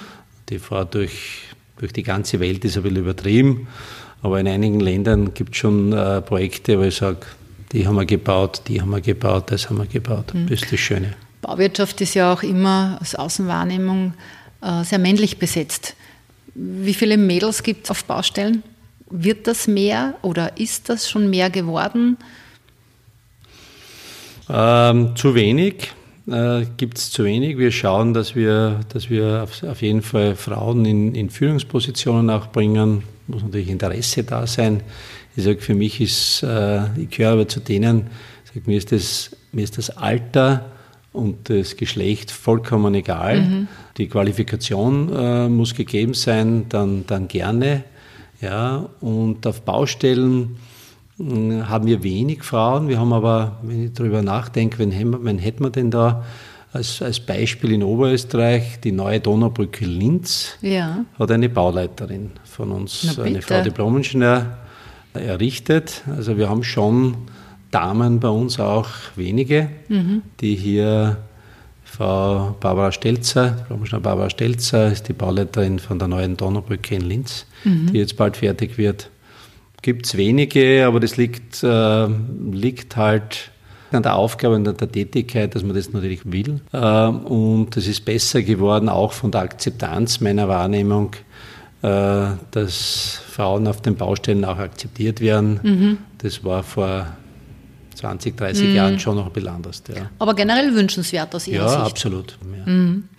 Die 0.49 0.59
Fahrt 0.59 0.95
durch, 0.95 1.43
durch 1.77 1.93
die 1.93 2.03
ganze 2.03 2.39
Welt 2.39 2.65
ist 2.65 2.75
ein 2.75 2.83
bisschen 2.83 2.97
übertrieben, 2.97 3.67
aber 4.21 4.39
in 4.39 4.47
einigen 4.47 4.79
Ländern 4.79 5.33
gibt 5.33 5.51
es 5.51 5.57
schon 5.57 5.93
äh, 5.93 6.21
Projekte, 6.21 6.77
wo 6.77 6.83
ich 6.83 6.95
sage, 6.95 7.19
die 7.71 7.87
haben 7.87 7.95
wir 7.95 8.05
gebaut, 8.05 8.63
die 8.67 8.81
haben 8.81 8.89
wir 8.89 8.99
gebaut, 8.99 9.45
das 9.51 9.69
haben 9.69 9.77
wir 9.77 9.85
gebaut. 9.85 10.33
Mhm. 10.33 10.47
Das 10.47 10.61
ist 10.61 10.71
das 10.71 10.79
Schöne. 10.79 11.13
Bauwirtschaft 11.41 12.01
ist 12.01 12.13
ja 12.13 12.33
auch 12.33 12.43
immer 12.43 12.97
als 12.99 13.15
Außenwahrnehmung 13.15 14.13
äh, 14.61 14.83
sehr 14.83 14.99
männlich 14.99 15.39
besetzt. 15.39 15.95
Wie 16.53 16.93
viele 16.93 17.17
Mädels 17.17 17.63
gibt 17.63 17.85
es 17.85 17.91
auf 17.91 18.03
Baustellen? 18.03 18.61
Wird 19.11 19.47
das 19.47 19.67
mehr 19.67 20.15
oder 20.21 20.57
ist 20.57 20.89
das 20.89 21.09
schon 21.09 21.29
mehr 21.29 21.49
geworden? 21.49 22.17
Ähm, 24.49 25.15
zu 25.15 25.35
wenig. 25.35 25.91
Äh, 26.27 26.65
gibt 26.77 26.97
es 26.97 27.11
zu 27.11 27.23
wenig. 27.23 27.57
Wir 27.57 27.71
schauen, 27.71 28.13
dass 28.13 28.35
wir, 28.35 28.81
dass 28.89 29.09
wir 29.09 29.43
auf, 29.43 29.63
auf 29.63 29.81
jeden 29.81 30.01
Fall 30.01 30.35
Frauen 30.35 30.85
in, 30.85 31.15
in 31.15 31.29
Führungspositionen 31.29 32.29
auch 32.29 32.47
bringen. 32.47 33.03
Muss 33.27 33.43
natürlich 33.43 33.69
Interesse 33.69 34.23
da 34.23 34.45
sein. 34.45 34.81
Ich 35.35 35.43
sage, 35.43 35.59
für 35.59 35.75
mich 35.75 35.99
ist, 36.01 36.43
äh, 36.43 36.83
ich 36.99 37.09
gehöre 37.09 37.33
aber 37.33 37.47
zu 37.47 37.59
denen, 37.59 38.07
sag, 38.45 38.67
mir, 38.67 38.77
ist 38.77 38.91
das, 38.91 39.35
mir 39.51 39.63
ist 39.63 39.77
das 39.77 39.89
Alter 39.89 40.65
und 41.13 41.49
das 41.49 41.75
Geschlecht 41.75 42.31
vollkommen 42.31 42.93
egal. 42.93 43.41
Mhm. 43.41 43.67
Die 43.97 44.07
Qualifikation 44.07 45.11
äh, 45.13 45.49
muss 45.49 45.73
gegeben 45.73 46.13
sein, 46.13 46.65
dann, 46.69 47.05
dann 47.07 47.27
gerne. 47.27 47.83
Ja, 48.41 48.89
und 48.99 49.45
auf 49.45 49.61
Baustellen 49.61 50.57
äh, 51.19 51.61
haben 51.61 51.85
wir 51.85 52.03
wenig 52.03 52.43
Frauen. 52.43 52.87
Wir 52.87 52.99
haben 52.99 53.13
aber, 53.13 53.59
wenn 53.61 53.85
ich 53.85 53.93
darüber 53.93 54.21
nachdenke, 54.21 54.79
wen, 54.79 55.23
wen 55.23 55.37
hätten 55.37 55.63
wir 55.63 55.69
denn 55.69 55.91
da? 55.91 56.23
Als, 56.73 57.01
als 57.01 57.19
Beispiel 57.19 57.73
in 57.73 57.83
Oberösterreich, 57.83 58.79
die 58.79 58.93
neue 58.93 59.19
Donaubrücke 59.19 59.83
Linz 59.83 60.57
ja. 60.61 61.03
hat 61.19 61.29
eine 61.29 61.49
Bauleiterin 61.49 62.31
von 62.45 62.71
uns, 62.71 63.19
eine 63.19 63.41
Frau 63.41 63.61
Diplomingenieur 63.61 64.57
errichtet. 65.13 66.01
Also 66.07 66.37
wir 66.37 66.47
haben 66.47 66.63
schon 66.63 67.17
Damen 67.71 68.21
bei 68.21 68.29
uns 68.29 68.57
auch 68.57 68.87
wenige, 69.17 69.69
mhm. 69.89 70.21
die 70.39 70.55
hier 70.55 71.17
Frau 72.01 72.55
Barbara 72.59 72.91
Stelzer, 72.91 73.67
Barbara 74.01 74.27
Stelzer 74.31 74.91
ist 74.91 75.07
die 75.07 75.13
Bauleiterin 75.13 75.77
von 75.77 75.99
der 75.99 76.07
neuen 76.07 76.35
Donaubrücke 76.35 76.95
in 76.95 77.01
Linz, 77.01 77.45
mhm. 77.63 77.91
die 77.93 77.99
jetzt 77.99 78.17
bald 78.17 78.37
fertig 78.37 78.79
wird. 78.79 79.11
Gibt 79.83 80.07
es 80.07 80.17
wenige, 80.17 80.83
aber 80.87 80.99
das 80.99 81.17
liegt, 81.17 81.61
äh, 81.61 82.07
liegt 82.51 82.97
halt 82.97 83.51
an 83.91 84.01
der 84.01 84.15
Aufgabe 84.15 84.55
und 84.55 84.67
an 84.67 84.77
der 84.77 84.91
Tätigkeit, 84.91 85.53
dass 85.53 85.61
man 85.61 85.75
das 85.75 85.93
natürlich 85.93 86.21
will. 86.23 86.61
Äh, 86.73 86.77
und 87.05 87.77
es 87.77 87.85
ist 87.85 88.03
besser 88.03 88.41
geworden, 88.41 88.89
auch 88.89 89.13
von 89.13 89.29
der 89.29 89.41
Akzeptanz 89.41 90.21
meiner 90.21 90.47
Wahrnehmung, 90.47 91.11
äh, 91.83 92.29
dass 92.49 93.21
Frauen 93.29 93.67
auf 93.67 93.83
den 93.83 93.95
Baustellen 93.95 94.43
auch 94.43 94.57
akzeptiert 94.57 95.21
werden. 95.21 95.59
Mhm. 95.61 95.97
Das 96.17 96.43
war 96.43 96.63
vor 96.63 97.05
20, 98.01 98.35
30 98.35 98.67
mhm. 98.67 98.75
Jahren 98.75 98.99
schon 98.99 99.15
noch 99.15 99.27
ein 99.27 99.31
bisschen 99.31 99.49
anders. 99.49 99.83
Ja. 99.87 100.09
Aber 100.19 100.33
generell 100.33 100.73
wünschenswert 100.73 101.33
aus 101.35 101.47
Ihrer 101.47 101.65
ja, 101.65 101.69
Sicht? 101.69 101.91
Absolut. 101.91 102.37
Ja, 102.57 102.71
mhm. 102.71 103.09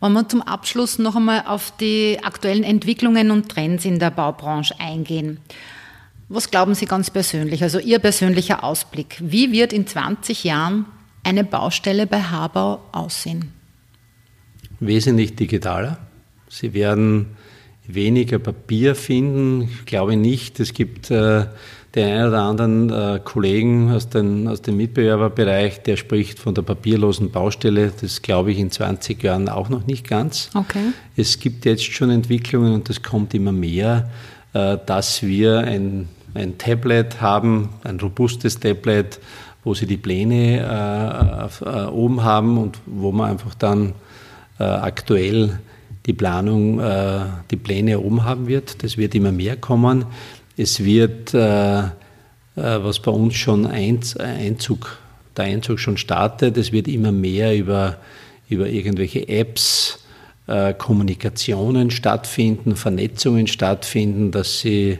Wollen 0.00 0.12
wir 0.14 0.28
zum 0.28 0.42
Abschluss 0.42 0.98
noch 0.98 1.14
einmal 1.14 1.44
auf 1.46 1.72
die 1.78 2.18
aktuellen 2.22 2.64
Entwicklungen 2.64 3.30
und 3.30 3.48
Trends 3.48 3.84
in 3.84 4.00
der 4.00 4.10
Baubranche 4.10 4.74
eingehen? 4.80 5.38
Was 6.28 6.50
glauben 6.50 6.74
Sie 6.74 6.86
ganz 6.86 7.10
persönlich, 7.10 7.62
also 7.62 7.78
Ihr 7.78 8.00
persönlicher 8.00 8.64
Ausblick? 8.64 9.18
Wie 9.20 9.52
wird 9.52 9.72
in 9.72 9.86
20 9.86 10.42
Jahren 10.42 10.86
eine 11.22 11.44
Baustelle 11.44 12.08
bei 12.08 12.20
Habau 12.20 12.80
aussehen? 12.90 13.52
Wesentlich 14.80 15.36
digitaler. 15.36 15.98
Sie 16.48 16.74
werden 16.74 17.36
weniger 17.86 18.40
Papier 18.40 18.96
finden. 18.96 19.62
Ich 19.62 19.84
glaube 19.84 20.16
nicht. 20.16 20.58
Es 20.58 20.72
gibt 20.74 21.12
äh, 21.12 21.46
den 21.94 22.08
einen 22.08 22.28
oder 22.28 22.42
anderen 22.42 22.90
äh, 22.90 23.20
Kollegen 23.22 23.90
aus, 23.90 24.08
den, 24.08 24.48
aus 24.48 24.62
dem 24.62 24.76
Mitbewerberbereich, 24.78 25.82
der 25.82 25.96
spricht 25.96 26.38
von 26.38 26.54
der 26.54 26.62
papierlosen 26.62 27.30
Baustelle. 27.30 27.92
Das 28.00 28.22
glaube 28.22 28.52
ich 28.52 28.58
in 28.58 28.70
20 28.70 29.22
Jahren 29.22 29.48
auch 29.48 29.68
noch 29.68 29.86
nicht 29.86 30.08
ganz. 30.08 30.50
Okay. 30.54 30.92
Es 31.16 31.38
gibt 31.38 31.64
jetzt 31.64 31.84
schon 31.84 32.10
Entwicklungen 32.10 32.72
und 32.72 32.88
das 32.88 33.02
kommt 33.02 33.34
immer 33.34 33.52
mehr, 33.52 34.10
äh, 34.54 34.78
dass 34.86 35.22
wir 35.22 35.58
ein, 35.58 36.08
ein 36.34 36.56
Tablet 36.56 37.20
haben, 37.20 37.68
ein 37.84 38.00
robustes 38.00 38.58
Tablet, 38.58 39.20
wo 39.64 39.74
sie 39.74 39.86
die 39.86 39.98
Pläne 39.98 41.50
äh, 41.64 41.64
äh 41.64 41.86
oben 41.86 42.24
haben 42.24 42.58
und 42.58 42.78
wo 42.86 43.12
man 43.12 43.30
einfach 43.30 43.54
dann 43.54 43.92
äh, 44.58 44.64
aktuell 44.64 45.58
die 46.06 46.12
Planung, 46.14 46.80
äh, 46.80 47.20
die 47.50 47.56
Pläne 47.56 48.00
oben 48.00 48.24
haben 48.24 48.48
wird. 48.48 48.82
Das 48.82 48.96
wird 48.96 49.14
immer 49.14 49.30
mehr 49.30 49.56
kommen. 49.56 50.06
Es 50.56 50.84
wird, 50.84 51.32
äh, 51.34 51.78
äh, 51.80 51.88
was 52.54 53.00
bei 53.00 53.10
uns 53.10 53.34
schon 53.34 53.66
Einzug, 53.66 54.98
der 55.36 55.46
Einzug 55.46 55.78
schon 55.78 55.96
startet, 55.96 56.56
es 56.56 56.72
wird 56.72 56.88
immer 56.88 57.12
mehr 57.12 57.56
über, 57.56 57.96
über 58.48 58.68
irgendwelche 58.68 59.28
Apps, 59.28 60.00
äh, 60.46 60.74
Kommunikationen 60.74 61.90
stattfinden, 61.90 62.76
Vernetzungen 62.76 63.46
stattfinden, 63.46 64.30
dass 64.30 64.60
sie 64.60 64.98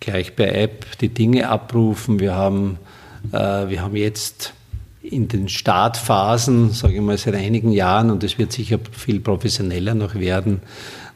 gleich 0.00 0.34
per 0.34 0.54
App 0.54 0.98
die 0.98 1.08
Dinge 1.08 1.48
abrufen. 1.48 2.20
Wir 2.20 2.34
haben, 2.34 2.78
wir 3.32 3.82
haben 3.82 3.96
jetzt 3.96 4.54
in 5.02 5.26
den 5.26 5.48
Startphasen, 5.48 6.70
sage 6.70 6.94
ich 6.94 7.00
mal, 7.00 7.18
seit 7.18 7.34
einigen 7.34 7.72
Jahren, 7.72 8.12
und 8.12 8.22
es 8.22 8.38
wird 8.38 8.52
sicher 8.52 8.78
viel 8.92 9.18
professioneller 9.18 9.94
noch 9.94 10.14
werden, 10.14 10.60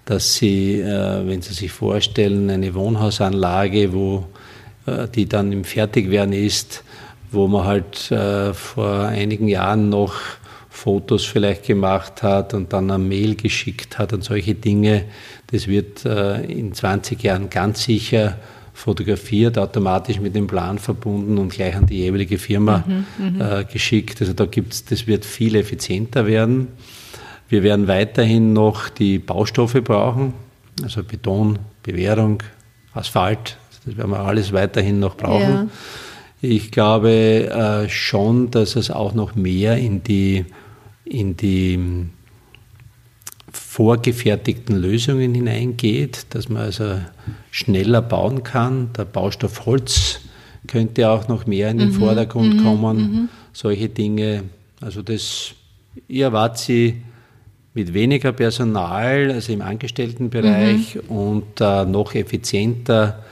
dass 0.04 0.34
Sie, 0.34 0.80
äh, 0.80 1.26
wenn 1.26 1.42
Sie 1.42 1.54
sich 1.54 1.70
vorstellen, 1.70 2.50
eine 2.50 2.74
Wohnhausanlage, 2.74 3.92
wo 3.92 4.26
äh, 4.86 5.06
die 5.08 5.28
dann 5.28 5.52
im 5.52 5.64
Fertigwerden 5.64 6.32
ist, 6.32 6.82
wo 7.30 7.46
man 7.46 7.64
halt 7.64 8.10
äh, 8.10 8.52
vor 8.52 9.06
einigen 9.06 9.48
Jahren 9.48 9.88
noch 9.88 10.14
Fotos 10.68 11.24
vielleicht 11.24 11.66
gemacht 11.66 12.22
hat 12.22 12.54
und 12.54 12.72
dann 12.72 12.90
eine 12.90 13.02
Mail 13.02 13.36
geschickt 13.36 13.98
hat 13.98 14.12
und 14.12 14.24
solche 14.24 14.54
Dinge, 14.54 15.04
das 15.48 15.68
wird 15.68 16.06
in 16.06 16.72
20 16.72 17.22
Jahren 17.22 17.50
ganz 17.50 17.84
sicher 17.84 18.38
fotografiert, 18.72 19.58
automatisch 19.58 20.18
mit 20.18 20.34
dem 20.34 20.46
Plan 20.46 20.78
verbunden 20.78 21.36
und 21.36 21.52
gleich 21.52 21.76
an 21.76 21.84
die 21.84 21.98
jeweilige 21.98 22.38
Firma 22.38 22.84
mhm, 22.86 23.36
mhm. 23.36 23.66
geschickt. 23.70 24.22
Also 24.22 24.32
da 24.32 24.46
gibt's, 24.46 24.86
das 24.86 25.06
wird 25.06 25.26
viel 25.26 25.56
effizienter 25.56 26.26
werden. 26.26 26.68
Wir 27.52 27.62
werden 27.62 27.86
weiterhin 27.86 28.54
noch 28.54 28.88
die 28.88 29.18
Baustoffe 29.18 29.84
brauchen, 29.84 30.32
also 30.82 31.04
Beton, 31.04 31.58
Bewährung, 31.82 32.42
Asphalt. 32.94 33.58
Das 33.84 33.94
werden 33.94 34.10
wir 34.10 34.20
alles 34.20 34.54
weiterhin 34.54 35.00
noch 35.00 35.18
brauchen. 35.18 35.50
Ja. 35.50 35.68
Ich 36.40 36.70
glaube 36.70 37.10
äh, 37.50 37.90
schon, 37.90 38.50
dass 38.50 38.74
es 38.74 38.90
auch 38.90 39.12
noch 39.12 39.34
mehr 39.34 39.76
in 39.76 40.02
die, 40.02 40.46
in 41.04 41.36
die 41.36 41.74
hm, 41.74 42.10
vorgefertigten 43.52 44.74
Lösungen 44.74 45.34
hineingeht, 45.34 46.28
dass 46.30 46.48
man 46.48 46.62
also 46.62 47.00
schneller 47.50 48.00
bauen 48.00 48.44
kann. 48.44 48.94
Der 48.96 49.04
Baustoff 49.04 49.66
Holz 49.66 50.20
könnte 50.68 51.10
auch 51.10 51.28
noch 51.28 51.44
mehr 51.44 51.70
in 51.70 51.76
den 51.76 51.90
mhm, 51.90 51.98
Vordergrund 51.98 52.56
mhm, 52.56 52.64
kommen. 52.64 52.96
Mhm. 52.96 53.28
Solche 53.52 53.90
Dinge. 53.90 54.44
Also 54.80 55.02
das, 55.02 55.52
ich 56.08 56.20
erwarte 56.20 56.58
sie 56.58 57.02
mit 57.74 57.94
weniger 57.94 58.32
Personal, 58.32 59.30
also 59.30 59.52
im 59.52 59.62
Angestelltenbereich 59.62 60.96
mhm. 60.96 61.16
und 61.16 61.60
äh, 61.60 61.84
noch 61.84 62.14
effizienter, 62.14 63.22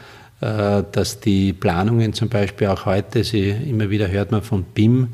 äh, 0.40 0.82
dass 0.92 1.20
die 1.20 1.52
Planungen 1.52 2.12
zum 2.14 2.28
Beispiel 2.28 2.68
auch 2.68 2.86
heute, 2.86 3.22
sie, 3.24 3.50
immer 3.50 3.90
wieder 3.90 4.08
hört 4.08 4.32
man 4.32 4.42
von 4.42 4.64
BIM, 4.64 5.08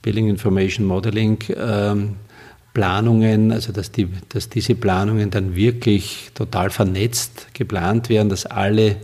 Building 0.00 0.28
Information 0.28 0.86
Modeling, 0.86 1.38
ähm, 1.54 2.16
Planungen, 2.72 3.52
also 3.52 3.72
dass, 3.72 3.90
die, 3.90 4.08
dass 4.28 4.48
diese 4.48 4.74
Planungen 4.74 5.30
dann 5.30 5.56
wirklich 5.56 6.30
total 6.34 6.70
vernetzt 6.70 7.48
geplant 7.52 8.08
werden, 8.08 8.28
dass 8.28 8.46
alle, 8.46 8.96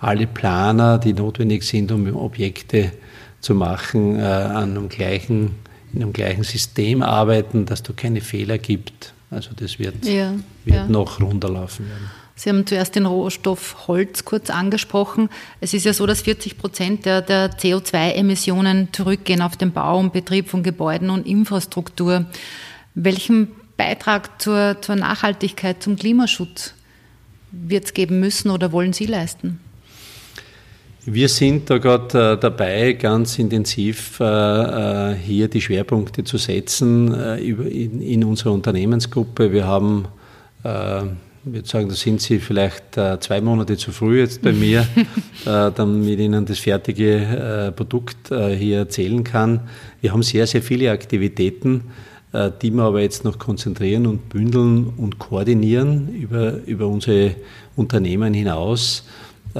alle 0.00 0.26
Planer, 0.26 0.98
die 0.98 1.12
notwendig 1.12 1.62
sind, 1.64 1.92
um 1.92 2.16
Objekte 2.16 2.92
zu 3.40 3.54
machen, 3.54 4.18
äh, 4.18 4.22
an 4.22 4.70
einem 4.70 4.88
gleichen 4.88 5.56
in 5.92 6.02
einem 6.02 6.12
gleichen 6.12 6.44
System 6.44 7.02
arbeiten, 7.02 7.66
dass 7.66 7.82
du 7.82 7.92
keine 7.92 8.20
Fehler 8.20 8.58
gibt. 8.58 9.12
Also 9.30 9.50
das 9.54 9.78
wird, 9.78 10.04
ja, 10.04 10.32
wird 10.64 10.76
ja. 10.76 10.86
noch 10.86 11.20
runterlaufen 11.20 11.88
werden. 11.88 12.10
Sie 12.34 12.50
haben 12.50 12.66
zuerst 12.66 12.94
den 12.94 13.04
Rohstoff 13.04 13.88
Holz 13.88 14.24
kurz 14.24 14.48
angesprochen. 14.48 15.28
Es 15.60 15.74
ist 15.74 15.84
ja 15.84 15.92
so, 15.92 16.06
dass 16.06 16.22
40 16.22 16.56
Prozent 16.56 17.04
der, 17.04 17.20
der 17.20 17.50
CO2-Emissionen 17.50 18.92
zurückgehen 18.92 19.42
auf 19.42 19.56
den 19.56 19.72
Bau 19.72 19.98
und 19.98 20.12
Betrieb 20.12 20.48
von 20.48 20.62
Gebäuden 20.62 21.10
und 21.10 21.26
Infrastruktur. 21.26 22.26
Welchen 22.94 23.48
Beitrag 23.76 24.40
zur, 24.40 24.76
zur 24.80 24.94
Nachhaltigkeit, 24.94 25.82
zum 25.82 25.96
Klimaschutz 25.96 26.74
wird 27.50 27.86
es 27.86 27.94
geben 27.94 28.20
müssen 28.20 28.50
oder 28.50 28.70
wollen 28.70 28.92
Sie 28.92 29.06
leisten? 29.06 29.58
Wir 31.04 31.28
sind 31.28 31.70
da 31.70 31.78
gerade 31.78 32.32
äh, 32.32 32.38
dabei, 32.38 32.92
ganz 32.92 33.38
intensiv 33.38 34.18
äh, 34.20 34.24
äh, 34.24 35.14
hier 35.14 35.48
die 35.48 35.60
Schwerpunkte 35.60 36.24
zu 36.24 36.38
setzen 36.38 37.14
in, 37.38 38.02
in 38.02 38.24
unserer 38.24 38.52
Unternehmensgruppe. 38.52 39.52
Wir 39.52 39.66
haben, 39.66 40.06
ich 40.60 41.52
würde 41.52 41.68
sagen, 41.68 41.88
da 41.88 41.94
sind 41.94 42.20
Sie 42.20 42.40
vielleicht 42.40 42.94
zwei 42.94 43.40
Monate 43.40 43.76
zu 43.76 43.92
früh 43.92 44.18
jetzt 44.18 44.42
bei 44.42 44.52
mir, 44.52 44.86
damit 45.44 46.18
Ihnen 46.18 46.44
das 46.44 46.58
fertige 46.58 47.72
Produkt 47.76 48.28
hier 48.28 48.78
erzählen 48.78 49.22
kann. 49.22 49.60
Wir 50.00 50.12
haben 50.12 50.24
sehr, 50.24 50.46
sehr 50.48 50.62
viele 50.62 50.90
Aktivitäten, 50.90 51.84
die 52.60 52.70
wir 52.70 52.82
aber 52.82 53.00
jetzt 53.00 53.24
noch 53.24 53.38
konzentrieren 53.38 54.06
und 54.06 54.28
bündeln 54.28 54.92
und 54.96 55.20
koordinieren 55.20 56.12
über, 56.12 56.54
über 56.66 56.88
unsere 56.88 57.36
Unternehmen 57.76 58.34
hinaus 58.34 59.04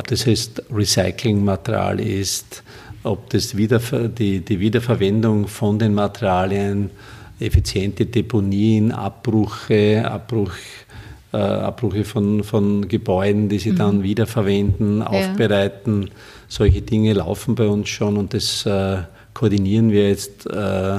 das 0.02 0.26
heißt 0.26 0.62
Recyclingmaterial 0.70 2.00
ist, 2.00 2.62
ob 3.02 3.30
das 3.30 3.56
Wiederver 3.56 4.08
die, 4.08 4.40
die 4.40 4.60
Wiederverwendung 4.60 5.46
von 5.46 5.78
den 5.78 5.94
Materialien, 5.94 6.90
effiziente 7.40 8.06
Deponien, 8.06 8.92
Abbrüche, 8.92 10.04
Abbruch, 10.10 10.52
äh, 11.32 11.36
Abbrüche 11.36 12.04
von, 12.04 12.42
von 12.42 12.88
Gebäuden, 12.88 13.48
die 13.48 13.58
sie 13.58 13.72
mhm. 13.72 13.76
dann 13.76 14.02
wiederverwenden, 14.02 15.02
aufbereiten. 15.02 16.02
Ja. 16.02 16.08
Solche 16.48 16.82
Dinge 16.82 17.12
laufen 17.12 17.54
bei 17.54 17.66
uns 17.66 17.88
schon 17.88 18.16
und 18.16 18.34
das 18.34 18.66
äh, 18.66 18.98
koordinieren 19.34 19.90
wir 19.92 20.08
jetzt, 20.08 20.46
äh, 20.46 20.98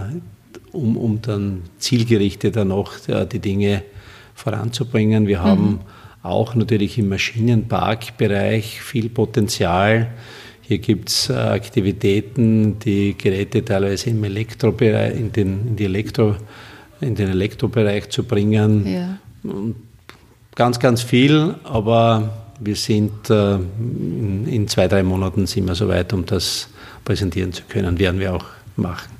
um, 0.71 0.97
um 0.97 1.21
dann 1.21 1.63
zielgerichteter 1.79 2.63
noch 2.63 2.93
äh, 3.07 3.25
die 3.25 3.39
Dinge 3.39 3.83
voranzubringen. 4.35 5.27
Wir 5.27 5.41
mhm. 5.41 5.79
Auch 6.23 6.55
natürlich 6.55 6.97
im 6.97 7.09
Maschinenparkbereich 7.09 8.81
viel 8.81 9.09
Potenzial. 9.09 10.07
Hier 10.61 10.79
gibt 10.79 11.09
es 11.09 11.29
äh, 11.29 11.33
Aktivitäten, 11.33 12.79
die 12.79 13.17
Geräte 13.17 13.63
teilweise 13.63 14.09
im 14.09 14.23
Elektrobereich, 14.23 15.15
in 15.15 15.31
den, 15.31 15.67
in 15.67 15.75
die 15.75 15.85
Elektro, 15.85 16.35
in 17.01 17.15
den 17.15 17.29
Elektrobereich 17.29 18.09
zu 18.09 18.23
bringen. 18.23 18.85
Ja. 18.85 19.17
Ganz, 20.55 20.79
ganz 20.79 21.01
viel, 21.01 21.55
aber 21.63 22.29
wir 22.59 22.75
sind 22.75 23.29
äh, 23.29 23.55
in, 23.55 24.45
in 24.47 24.67
zwei, 24.67 24.87
drei 24.87 25.03
Monaten 25.03 25.47
sind 25.47 25.65
wir 25.65 25.75
soweit, 25.75 26.11
um 26.13 26.25
das 26.25 26.69
präsentieren 27.05 27.53
zu 27.53 27.63
können. 27.69 27.97
Werden 27.97 28.19
wir 28.19 28.35
auch 28.35 28.45
machen 28.75 29.18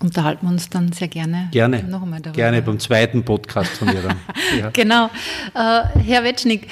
unterhalten 0.00 0.46
wir 0.46 0.52
uns 0.52 0.68
dann 0.70 0.92
sehr 0.92 1.08
gerne, 1.08 1.48
gerne 1.50 1.82
noch 1.82 2.02
einmal 2.02 2.20
darüber. 2.20 2.36
Gerne 2.36 2.62
beim 2.62 2.78
zweiten 2.78 3.24
Podcast 3.24 3.70
von 3.72 3.88
mir 3.88 4.02
dann. 4.02 4.16
Ja. 4.58 4.70
genau. 4.72 5.06
Äh, 5.54 5.98
Herr 6.04 6.22
Wetschnig, 6.22 6.68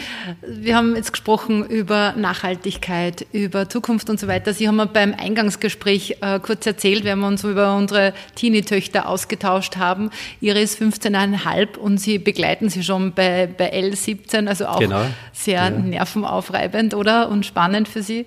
wir 0.47 0.77
haben 0.77 0.95
jetzt 0.95 1.13
gesprochen 1.13 1.65
über 1.65 2.15
Nachhaltigkeit, 2.17 3.27
über 3.33 3.69
Zukunft 3.69 4.09
und 4.11 4.21
so 4.21 4.29
weiter. 4.29 4.55
Sie 4.55 4.69
haben 4.69 4.77
mir 4.77 4.87
beim 4.87 5.13
Eingangsgespräch 5.13 6.19
äh, 6.21 6.39
kurz 6.39 6.67
erzählt, 6.67 7.05
wenn 7.05 7.19
wir 7.19 7.27
uns 7.27 7.43
über 7.43 7.77
unsere 7.77 8.13
Teenie-Töchter 8.37 9.09
ausgetauscht 9.09 9.77
haben. 9.77 10.11
Ihre 10.41 10.61
ist 10.61 10.81
15,5 10.81 11.79
und 11.79 11.99
Sie 11.99 12.19
begleiten 12.19 12.69
sie 12.69 12.85
schon 12.85 13.13
bei, 13.13 13.47
bei 13.47 13.73
L17, 13.73 14.47
also 14.47 14.67
auch 14.67 14.79
genau. 14.79 15.05
sehr 15.33 15.65
ja. 15.65 15.71
nervenaufreibend, 15.71 16.95
oder? 16.95 17.29
Und 17.29 17.45
spannend 17.45 17.89
für 17.89 18.03
Sie. 18.03 18.27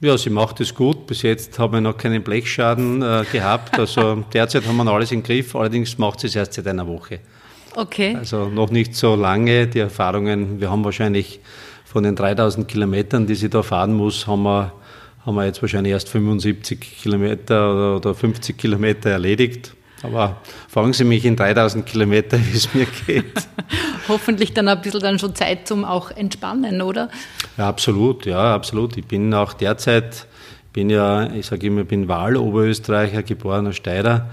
Ja, 0.00 0.16
sie 0.16 0.30
macht 0.30 0.60
es 0.60 0.74
gut. 0.74 1.06
Bis 1.08 1.22
jetzt 1.22 1.58
haben 1.58 1.72
wir 1.72 1.80
noch 1.80 1.96
keinen 1.96 2.22
Blechschaden 2.22 3.02
äh, 3.02 3.24
gehabt. 3.32 3.78
Also 3.78 4.24
derzeit 4.32 4.66
haben 4.66 4.76
wir 4.76 4.84
noch 4.84 4.94
alles 4.94 5.10
im 5.10 5.24
Griff. 5.24 5.56
Allerdings 5.56 5.98
macht 5.98 6.20
sie 6.20 6.28
es 6.28 6.36
erst 6.36 6.52
seit 6.52 6.68
einer 6.68 6.86
Woche. 6.86 7.18
Okay. 7.74 8.14
Also 8.16 8.48
noch 8.48 8.70
nicht 8.70 8.94
so 8.94 9.16
lange. 9.16 9.66
Die 9.66 9.80
Erfahrungen, 9.80 10.60
wir 10.60 10.70
haben 10.70 10.84
wahrscheinlich 10.84 11.40
von 11.84 12.04
den 12.04 12.14
3000 12.14 12.68
Kilometern, 12.68 13.26
die 13.26 13.34
sie 13.34 13.48
da 13.48 13.62
fahren 13.62 13.92
muss, 13.92 14.26
haben 14.26 14.42
wir, 14.42 14.72
haben 15.24 15.34
wir 15.34 15.46
jetzt 15.46 15.62
wahrscheinlich 15.62 15.92
erst 15.92 16.08
75 16.10 16.80
Kilometer 16.80 17.74
oder, 17.74 17.96
oder 17.96 18.14
50 18.14 18.56
Kilometer 18.56 19.10
erledigt. 19.10 19.74
Aber 20.02 20.36
fragen 20.68 20.92
Sie 20.92 21.04
mich 21.04 21.24
in 21.24 21.36
3000 21.36 21.84
Kilometer, 21.84 22.38
wie 22.38 22.56
es 22.56 22.72
mir 22.72 22.86
geht. 23.06 23.32
Hoffentlich 24.08 24.54
dann 24.54 24.68
ein 24.68 24.80
bisschen 24.80 25.00
dann 25.00 25.18
schon 25.18 25.34
Zeit 25.34 25.66
zum 25.66 25.84
auch 25.84 26.10
entspannen, 26.10 26.82
oder? 26.82 27.08
Ja, 27.56 27.68
absolut, 27.68 28.26
ja, 28.26 28.54
absolut. 28.54 28.96
Ich 28.96 29.06
bin 29.06 29.34
auch 29.34 29.52
derzeit, 29.52 30.26
bin 30.72 30.88
ja, 30.90 31.32
ich 31.32 31.46
sage 31.46 31.66
immer, 31.66 31.82
ich 31.82 31.88
bin 31.88 32.08
Wahl-Oberösterreicher, 32.08 33.22
geborener 33.22 33.72
Steirer, 33.72 34.28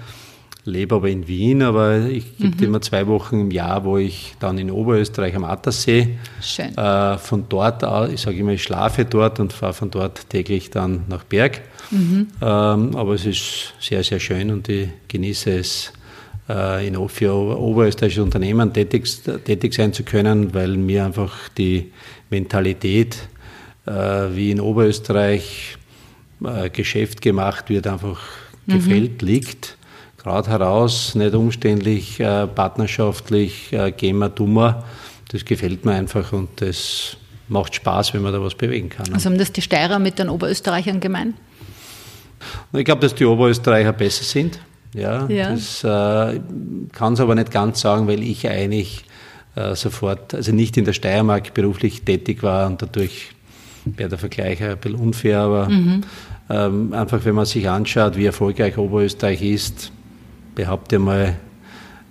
lebe 0.65 0.95
aber 0.95 1.09
in 1.09 1.27
Wien, 1.27 1.61
aber 1.61 2.07
ich 2.07 2.37
gibt 2.37 2.59
mhm. 2.59 2.67
immer 2.67 2.81
zwei 2.81 3.07
Wochen 3.07 3.39
im 3.39 3.51
Jahr, 3.51 3.85
wo 3.85 3.97
ich 3.97 4.35
dann 4.39 4.57
in 4.57 4.71
Oberösterreich 4.71 5.35
am 5.35 5.43
Attersee 5.43 6.17
Schön. 6.41 6.75
Äh, 6.75 7.17
von 7.19 7.45
dort 7.47 7.83
aus, 7.83 8.09
ich 8.09 8.21
sage 8.21 8.37
immer, 8.37 8.51
ich 8.51 8.63
schlafe 8.63 9.05
dort 9.05 9.39
und 9.39 9.53
fahre 9.53 9.73
von 9.73 9.91
dort 9.91 10.29
täglich 10.29 10.71
dann 10.71 11.03
nach 11.07 11.23
Berg. 11.23 11.61
Mhm. 11.91 12.27
Ähm, 12.41 12.95
aber 12.95 13.13
es 13.13 13.25
ist 13.25 13.73
sehr, 13.79 14.03
sehr 14.03 14.19
schön 14.19 14.49
und 14.49 14.67
ich 14.67 14.89
genieße 15.07 15.51
es, 15.51 15.93
äh, 16.49 16.87
in, 16.87 17.09
für 17.09 17.33
oberösterreichische 17.33 18.23
Unternehmen 18.23 18.73
tätig, 18.73 19.07
tätig 19.43 19.73
sein 19.73 19.93
zu 19.93 20.03
können, 20.03 20.53
weil 20.53 20.77
mir 20.77 21.05
einfach 21.05 21.49
die 21.49 21.91
Mentalität, 22.29 23.17
äh, 23.85 23.91
wie 23.91 24.51
in 24.51 24.59
Oberösterreich 24.59 25.77
äh, 26.43 26.69
Geschäft 26.69 27.21
gemacht 27.21 27.69
wird, 27.69 27.87
einfach 27.87 28.19
mhm. 28.65 28.73
gefällt, 28.73 29.21
liegt. 29.21 29.77
Gerade 30.25 30.49
heraus, 30.49 31.13
nicht 31.13 31.35
umständlich, 31.35 32.19
äh, 32.19 32.47
partnerschaftlich, 32.47 33.71
äh, 33.71 33.91
gehen 33.91 34.17
wir 34.17 34.29
dummer. 34.29 34.83
Das 35.31 35.45
gefällt 35.45 35.85
mir 35.85 35.91
einfach 35.91 36.33
und 36.33 36.49
das 36.61 37.15
macht 37.47 37.75
Spaß, 37.75 38.15
wenn 38.15 38.23
man 38.23 38.33
da 38.33 38.41
was 38.41 38.55
bewegen 38.55 38.89
kann. 38.89 39.13
Also 39.13 39.29
haben 39.29 39.37
das 39.37 39.51
die 39.51 39.61
Steirer 39.61 39.99
mit 39.99 40.17
den 40.17 40.29
Oberösterreichern 40.29 40.99
gemeint? 40.99 41.35
Ich 42.73 42.85
glaube, 42.85 43.01
dass 43.01 43.13
die 43.13 43.23
Oberösterreicher 43.23 43.93
besser 43.93 44.23
sind. 44.23 44.57
Ja, 44.95 45.27
ja. 45.27 45.51
das 45.51 45.83
äh, 45.83 46.39
kann 46.91 47.13
es 47.13 47.19
aber 47.19 47.35
nicht 47.35 47.51
ganz 47.51 47.81
sagen, 47.81 48.07
weil 48.07 48.23
ich 48.23 48.49
eigentlich 48.49 49.05
äh, 49.53 49.75
sofort, 49.75 50.33
also 50.33 50.51
nicht 50.51 50.75
in 50.75 50.85
der 50.85 50.93
Steiermark 50.93 51.53
beruflich 51.53 52.01
tätig 52.01 52.41
war 52.41 52.65
und 52.65 52.81
dadurch 52.81 53.27
wäre 53.85 54.09
der 54.09 54.17
Vergleich 54.17 54.63
ein 54.63 54.75
bisschen 54.79 54.97
unfair, 54.97 55.41
aber 55.41 55.69
mhm. 55.69 56.01
ähm, 56.49 56.93
einfach 56.93 57.23
wenn 57.25 57.35
man 57.35 57.45
sich 57.45 57.69
anschaut, 57.69 58.17
wie 58.17 58.25
erfolgreich 58.25 58.79
Oberösterreich 58.79 59.43
ist, 59.43 59.91
behaupte 60.55 60.97
mal, 60.97 61.35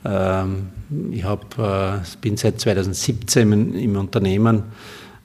ähm, 0.04 0.68
ich 1.10 1.24
hab, 1.24 1.58
äh, 1.58 2.00
bin 2.20 2.36
seit 2.36 2.60
2017 2.60 3.74
im, 3.74 3.96
Unternehmen 3.96 4.64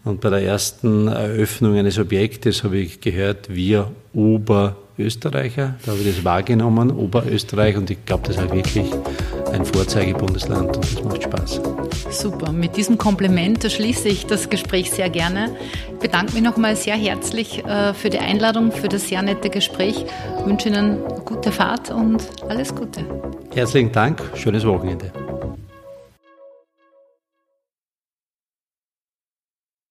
und 0.05 0.21
bei 0.21 0.29
der 0.29 0.41
ersten 0.41 1.08
Eröffnung 1.08 1.75
eines 1.75 1.99
Objektes 1.99 2.63
habe 2.63 2.77
ich 2.77 3.01
gehört, 3.01 3.53
wir 3.53 3.91
Oberösterreich. 4.13 4.88
Österreicher. 5.00 5.76
Da 5.86 5.92
habe 5.92 6.02
ich 6.02 6.16
das 6.16 6.24
wahrgenommen, 6.24 6.92
Oberösterreich, 6.92 7.78
und 7.78 7.90
ich 7.90 8.06
glaube, 8.06 8.28
das 8.28 8.38
ist 8.38 8.52
wirklich 8.52 8.86
ein 9.52 9.66
Vorzeigebundesland 9.66 10.76
und 10.76 10.96
das 10.96 11.04
macht 11.04 11.24
Spaß. 11.24 11.62
Super. 12.12 12.52
Mit 12.52 12.76
diesem 12.76 12.98
Kompliment 12.98 13.64
schließe 13.70 14.08
ich 14.08 14.26
das 14.26 14.50
Gespräch 14.50 14.92
sehr 14.92 15.10
gerne. 15.10 15.56
Ich 15.94 16.00
bedanke 16.00 16.34
mich 16.34 16.44
nochmal 16.44 16.76
sehr 16.76 16.96
herzlich 16.96 17.64
äh, 17.66 17.94
für 17.94 18.10
die 18.10 18.20
Einladung, 18.20 18.72
für 18.72 18.90
das 18.90 19.08
sehr 19.08 19.22
nette 19.22 19.50
Gespräch. 19.50 20.06
Ich 20.40 20.46
wünsche 20.46 20.70
Ihnen 20.70 21.00
gute 21.26 21.52
Fahrt 21.52 21.92
und 21.92 22.24
alles 22.48 22.74
Gute. 22.74 23.06
Herzlichen 23.54 23.92
Dank. 23.92 24.22
Schönes 24.36 24.66
Wochenende. 24.66 25.12